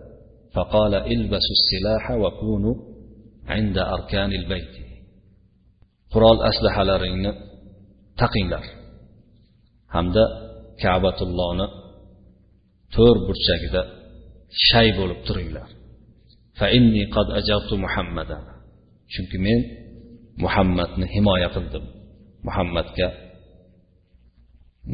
[6.13, 7.31] qurol aslahalaringni
[8.21, 8.65] taqinglar.
[9.95, 10.23] Hamda
[10.83, 11.67] kabatullohni
[12.95, 13.81] to'r burchagida
[14.67, 15.69] shay bo'lib turinglar.
[19.12, 19.60] chunki men
[20.44, 21.84] muhammadni himoya qildim
[22.46, 23.08] muhammadga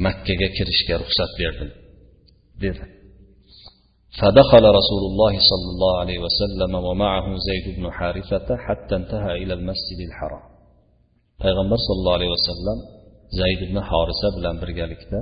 [0.05, 1.71] makkaga kirishga ruxsat berdim
[2.63, 2.85] dedi
[4.21, 9.99] فدخل رسول الله صلى الله عليه وسلم ومعه زيد بن حارثة حتى انتهى إلى المسجد
[10.09, 10.45] الحرام
[11.43, 12.79] payg'ambar sollallohu alayhi vasallam
[13.41, 15.21] zayd ibn horisa bilan birgalikda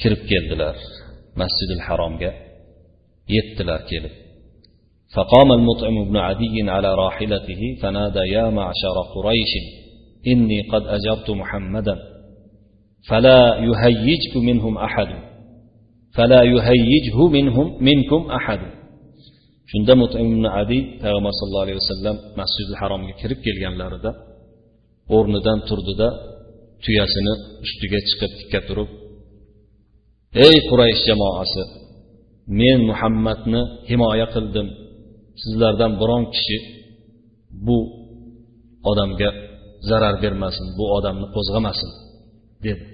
[0.00, 0.76] kirib keldilar
[1.40, 2.32] masjidil haromga
[3.34, 4.14] yetdilar kelib
[5.15, 9.53] فقام المطعم بن عدي على راحلته فنادى يا معشر قريش
[10.27, 11.95] إني قد أجرت محمدا
[13.09, 15.07] فلا يهيجك منهم أحد
[16.15, 18.59] فلا يهيجه منهم منكم أحد
[19.71, 24.11] shunda mutim ibn adi payg'ambar sallallohu alayhi vasallam masjidil haromga kirib kelganlarida
[25.15, 26.07] o'rnidan turdida
[26.83, 27.33] tuyasini
[27.65, 28.89] ustiga chiqib tikka turib
[30.45, 31.63] ey quraysh jamoasi
[32.59, 34.67] men muhammadni himoya qildim
[35.42, 36.58] sizlardan biron kishi
[37.66, 37.78] bu
[38.90, 39.30] odamga
[39.88, 41.90] zarar bermasin bu odamni qo'zg'amasin
[42.66, 42.84] dedi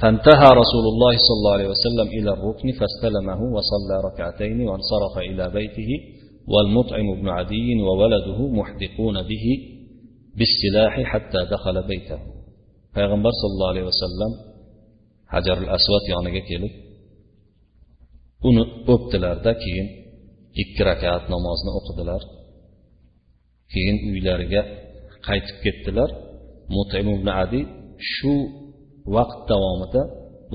[0.00, 5.90] فانتهى رسول الله صلى الله عليه وسلم إلى الركن فاستلمه وصلى ركعتين وانصرف إلى بيته
[6.52, 9.46] والمطعم بن عدي وولده محدقون به
[10.38, 12.18] بالسلاح حتى دخل بيته
[12.96, 14.32] payg'ambar sollallohu alayhi vasallam
[15.34, 16.72] hajarul asvad yoniga kelib
[18.48, 18.62] uni
[18.94, 19.88] o'pdilarda keyin
[20.61, 22.21] ikki rakat namozni o'qidilar.
[23.73, 24.61] Keyin uylariga
[25.27, 26.09] qaytib ketdilar.
[26.75, 27.61] Mutim ibn adi
[28.13, 28.33] shu
[29.15, 30.01] vaqt davomida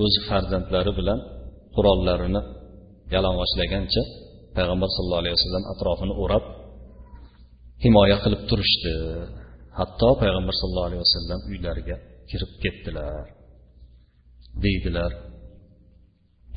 [0.03, 1.19] o'zi farzandlari bilan
[1.75, 2.41] qurollarini
[3.13, 4.03] yalang'ochlagancha
[4.55, 6.43] payg'ambar sallallohu alayhi vasallam atrofini o'rab
[7.83, 8.93] himoya qilib turishdi.
[9.79, 11.95] Hatto payg'ambar sallallohu alayhi vasallam uylariga
[12.29, 13.25] kirib ketdilar
[14.63, 15.11] deydilar.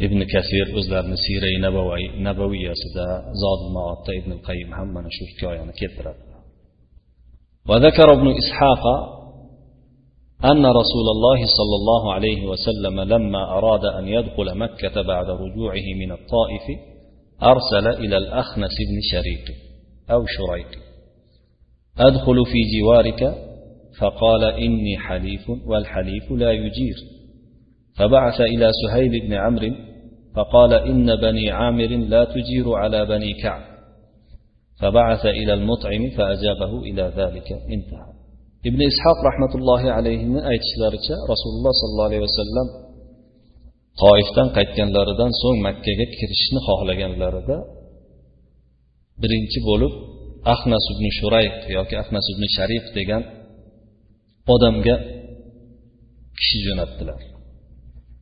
[0.06, 3.06] Ibn kasir o'zlarini siray nabavoy nabaviyasida
[3.42, 6.22] zodil maotda ibn qayim ham mana shu hikoyani keltiradi
[7.70, 8.84] وذكر ابن إسحاق
[10.44, 16.12] أن رسول الله صلى الله عليه وسلم لما أراد أن يدخل مكة بعد رجوعه من
[16.12, 16.66] الطائف
[17.42, 19.56] أرسل إلى الأخنس بن شريق
[20.10, 20.70] أو شريق
[21.98, 23.22] أدخل في جوارك؟
[24.00, 26.96] فقال إني حليف والحليف لا يجير.
[27.96, 29.70] فبعث إلى سهيل بن عمرو
[30.37, 33.63] فقال إن بني عامر لا تجير على بني كعب
[34.79, 38.13] فبعث إلى المطعم فأجابه إلى ذلك انتهى
[38.69, 42.67] ibn ishoq rahmatullohi alayhini aytishlaricha rasululloh sollallohu alayhi vasallam
[44.01, 47.57] toifdan qaytganlaridan so'ng makkaga kirishni xohlaganlarida
[49.21, 49.93] birinchi bo'lib
[50.53, 53.23] ahnas ibn shurayq yoki ahnas ibn sharif degan
[54.53, 54.95] odamga
[56.37, 57.21] kishi jo'natdilar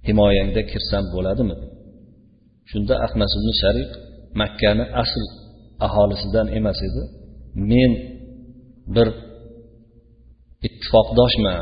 [0.07, 1.55] himoyangda kirsam bo'ladimi
[2.70, 3.90] Shunda ahmas ibn sharif
[4.40, 5.24] makkani asl
[5.86, 7.02] aholisidan emas edi.
[7.70, 7.92] Men
[8.94, 9.08] bir
[10.66, 11.60] ittifoqdoshman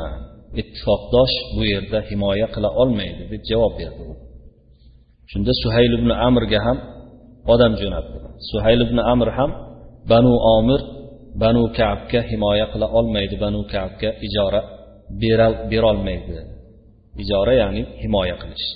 [0.60, 4.02] ittifoqdosh bu yerda himoya qila olmaydi deb javob berdi
[5.30, 6.78] shunda suhayl ibn amrga ham
[7.52, 8.18] odam jo'natdi.
[8.50, 9.50] Suhayl ibn amr ham
[10.10, 10.80] banu omir
[11.42, 14.60] banu kabga himoya qila olmaydi banu kabga ijora
[15.70, 16.32] berolmaydi.
[17.22, 18.66] Ijora ya'ni himoya qilish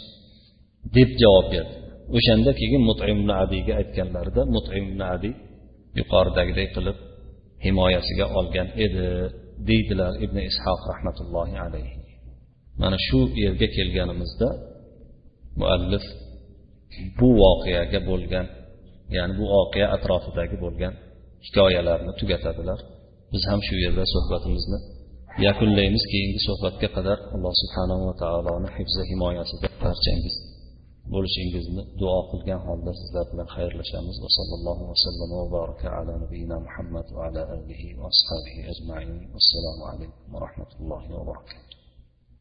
[0.97, 1.77] deb javob berdi.
[2.17, 5.31] O'shanda keyin mutim ibn adiyga aytganlarida mutim ibn adi
[5.99, 6.99] yuqoridagidek qilib
[7.67, 9.07] himoyasiga olgan edi
[9.69, 11.95] deydilar ibn ishoq rahmatullohi alayhi.
[12.83, 14.49] Mana shu yerga kelganimizda
[15.61, 16.05] muallif
[17.19, 18.47] bu voqeaga bo'lgan
[19.17, 20.95] ya'ni bu voqea atrofidagi bo'lgan
[21.47, 22.81] hikoyalarni tugatadilar.
[23.33, 24.79] Biz ham shu yerda suhbatimizni
[25.47, 30.37] yakunlaymiz keyingi suhbatga qadar alloh subhanahu va taoloni hifzi himoyasida barchangiz
[31.13, 34.17] bo'lishingizni duo qilgan holda sizlar bilan xayrlashamiz.
[34.25, 39.11] Va sallallohu vasallam va baraka ala nabiyina muhammad va ala alihi va ashabihi ajmain.
[39.41, 41.68] Assalomu alaykum va rahmatullohi va barakatuh.